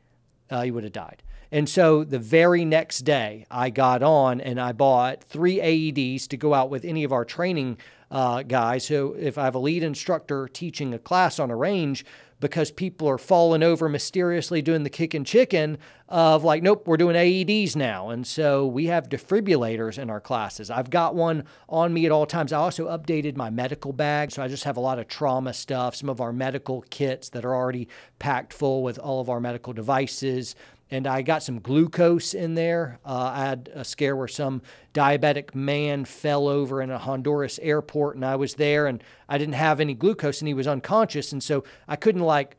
uh, 0.49 0.61
he 0.61 0.71
would 0.71 0.85
have 0.85 0.93
died. 0.93 1.21
And 1.51 1.69
so 1.69 2.03
the 2.03 2.19
very 2.19 2.65
next 2.65 2.99
day, 2.99 3.45
I 3.49 3.69
got 3.69 4.03
on 4.03 4.41
and 4.41 4.59
I 4.59 4.71
bought 4.71 5.23
three 5.23 5.57
AEDs 5.57 6.27
to 6.29 6.37
go 6.37 6.53
out 6.53 6.69
with 6.69 6.85
any 6.85 7.03
of 7.03 7.13
our 7.13 7.25
training 7.25 7.77
uh, 8.11 8.43
guys. 8.43 8.85
So 8.85 9.15
if 9.17 9.37
I 9.37 9.45
have 9.45 9.55
a 9.55 9.59
lead 9.59 9.83
instructor 9.83 10.47
teaching 10.47 10.93
a 10.93 10.99
class 10.99 11.39
on 11.39 11.51
a 11.51 11.55
range, 11.55 12.05
because 12.39 12.69
people 12.69 13.07
are 13.07 13.17
falling 13.17 13.63
over 13.63 13.87
mysteriously 13.87 14.61
doing 14.61 14.83
the 14.83 14.89
kick 14.89 15.13
and 15.13 15.25
chicken 15.25 15.77
of 16.09 16.43
like, 16.43 16.61
nope, 16.61 16.85
we're 16.85 16.97
doing 16.97 17.15
AEDs 17.15 17.75
now. 17.75 18.09
And 18.09 18.27
so 18.27 18.67
we 18.67 18.85
have 18.87 19.09
defibrillators 19.09 19.97
in 19.97 20.09
our 20.09 20.19
classes. 20.19 20.69
I've 20.69 20.89
got 20.89 21.15
one 21.15 21.45
on 21.69 21.93
me 21.93 22.05
at 22.05 22.11
all 22.11 22.25
times. 22.25 22.51
I 22.51 22.59
also 22.59 22.87
updated 22.87 23.37
my 23.37 23.49
medical 23.49 23.93
bag. 23.93 24.31
So 24.31 24.43
I 24.43 24.47
just 24.47 24.65
have 24.65 24.77
a 24.77 24.81
lot 24.81 24.99
of 24.99 25.07
trauma 25.07 25.53
stuff, 25.53 25.95
some 25.95 26.09
of 26.09 26.19
our 26.21 26.33
medical 26.33 26.81
kits 26.89 27.29
that 27.29 27.45
are 27.45 27.55
already 27.55 27.87
packed 28.19 28.53
full 28.53 28.83
with 28.83 28.99
all 28.99 29.21
of 29.21 29.29
our 29.29 29.39
medical 29.39 29.73
devices 29.73 30.55
and 30.95 31.07
I 31.07 31.21
got 31.21 31.43
some 31.43 31.59
glucose 31.59 32.33
in 32.33 32.55
there. 32.55 32.99
Uh, 33.05 33.31
I 33.35 33.45
had 33.45 33.69
a 33.73 33.83
scare 33.83 34.15
where 34.15 34.29
some 34.29 34.61
diabetic 34.93 35.53
man 35.53 36.05
fell 36.05 36.47
over 36.47 36.81
in 36.81 36.89
a 36.89 36.97
Honduras 36.97 37.59
airport, 37.59 38.15
and 38.15 38.25
I 38.25 38.37
was 38.37 38.55
there, 38.55 38.87
and 38.87 39.03
I 39.27 39.37
didn't 39.37 39.55
have 39.55 39.81
any 39.81 39.93
glucose, 39.93 40.39
and 40.39 40.47
he 40.47 40.53
was 40.53 40.67
unconscious, 40.67 41.33
and 41.33 41.43
so 41.43 41.65
I 41.87 41.97
couldn't 41.97 42.21
like 42.21 42.55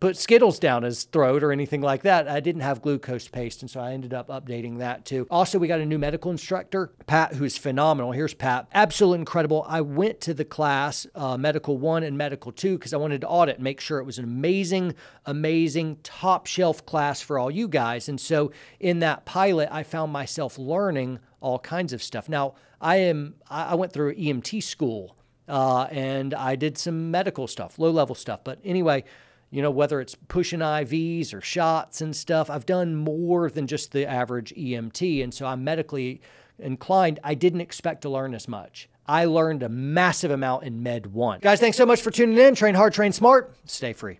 put 0.00 0.16
Skittles 0.16 0.58
down 0.58 0.82
his 0.82 1.04
throat 1.04 1.42
or 1.42 1.52
anything 1.52 1.82
like 1.82 2.02
that. 2.02 2.26
I 2.26 2.40
didn't 2.40 2.62
have 2.62 2.80
glucose 2.80 3.28
paste, 3.28 3.60
and 3.60 3.70
so 3.70 3.80
I 3.80 3.92
ended 3.92 4.14
up 4.14 4.28
updating 4.28 4.78
that 4.78 5.04
too. 5.04 5.26
Also, 5.30 5.58
we 5.58 5.68
got 5.68 5.80
a 5.80 5.86
new 5.86 5.98
medical 5.98 6.30
instructor, 6.30 6.90
Pat, 7.06 7.34
who's 7.34 7.58
phenomenal. 7.58 8.12
Here's 8.12 8.32
Pat, 8.32 8.66
absolutely 8.72 9.20
incredible. 9.20 9.64
I 9.68 9.82
went 9.82 10.20
to 10.22 10.34
the 10.34 10.44
class, 10.44 11.06
uh, 11.14 11.36
Medical 11.36 11.76
One 11.76 12.02
and 12.02 12.16
Medical 12.16 12.50
Two, 12.50 12.78
because 12.78 12.94
I 12.94 12.96
wanted 12.96 13.20
to 13.20 13.28
audit 13.28 13.56
and 13.56 13.64
make 13.64 13.80
sure 13.80 13.98
it 13.98 14.04
was 14.04 14.18
an 14.18 14.24
amazing, 14.24 14.94
amazing, 15.26 15.98
top 16.02 16.46
shelf 16.46 16.84
class 16.86 17.20
for 17.20 17.38
all 17.38 17.50
you 17.50 17.68
guys. 17.68 18.08
And 18.08 18.18
so 18.18 18.52
in 18.80 19.00
that 19.00 19.26
pilot, 19.26 19.68
I 19.70 19.82
found 19.82 20.12
myself 20.12 20.58
learning 20.58 21.18
all 21.40 21.58
kinds 21.58 21.92
of 21.92 22.02
stuff. 22.02 22.28
Now, 22.28 22.54
I 22.80 22.96
am 22.96 23.34
I 23.50 23.74
went 23.74 23.92
through 23.92 24.14
EMT 24.14 24.62
school. 24.62 25.16
Uh, 25.48 25.88
and 25.90 26.32
I 26.32 26.54
did 26.54 26.78
some 26.78 27.10
medical 27.10 27.48
stuff, 27.48 27.76
low 27.76 27.90
level 27.90 28.14
stuff. 28.14 28.44
But 28.44 28.60
anyway, 28.64 29.02
you 29.50 29.62
know, 29.62 29.70
whether 29.70 30.00
it's 30.00 30.14
pushing 30.14 30.60
IVs 30.60 31.34
or 31.34 31.40
shots 31.40 32.00
and 32.00 32.14
stuff. 32.14 32.48
I've 32.50 32.66
done 32.66 32.94
more 32.94 33.50
than 33.50 33.66
just 33.66 33.92
the 33.92 34.06
average 34.06 34.54
EMT. 34.54 35.22
And 35.22 35.34
so 35.34 35.46
I'm 35.46 35.64
medically 35.64 36.20
inclined. 36.58 37.18
I 37.24 37.34
didn't 37.34 37.60
expect 37.60 38.02
to 38.02 38.08
learn 38.08 38.34
as 38.34 38.46
much. 38.46 38.88
I 39.06 39.24
learned 39.24 39.64
a 39.64 39.68
massive 39.68 40.30
amount 40.30 40.62
in 40.62 40.84
Med 40.84 41.06
1. 41.12 41.40
Guys, 41.40 41.58
thanks 41.58 41.76
so 41.76 41.84
much 41.84 42.00
for 42.00 42.12
tuning 42.12 42.38
in. 42.38 42.54
Train 42.54 42.76
hard, 42.76 42.92
train 42.92 43.12
smart, 43.12 43.56
stay 43.64 43.92
free. 43.92 44.08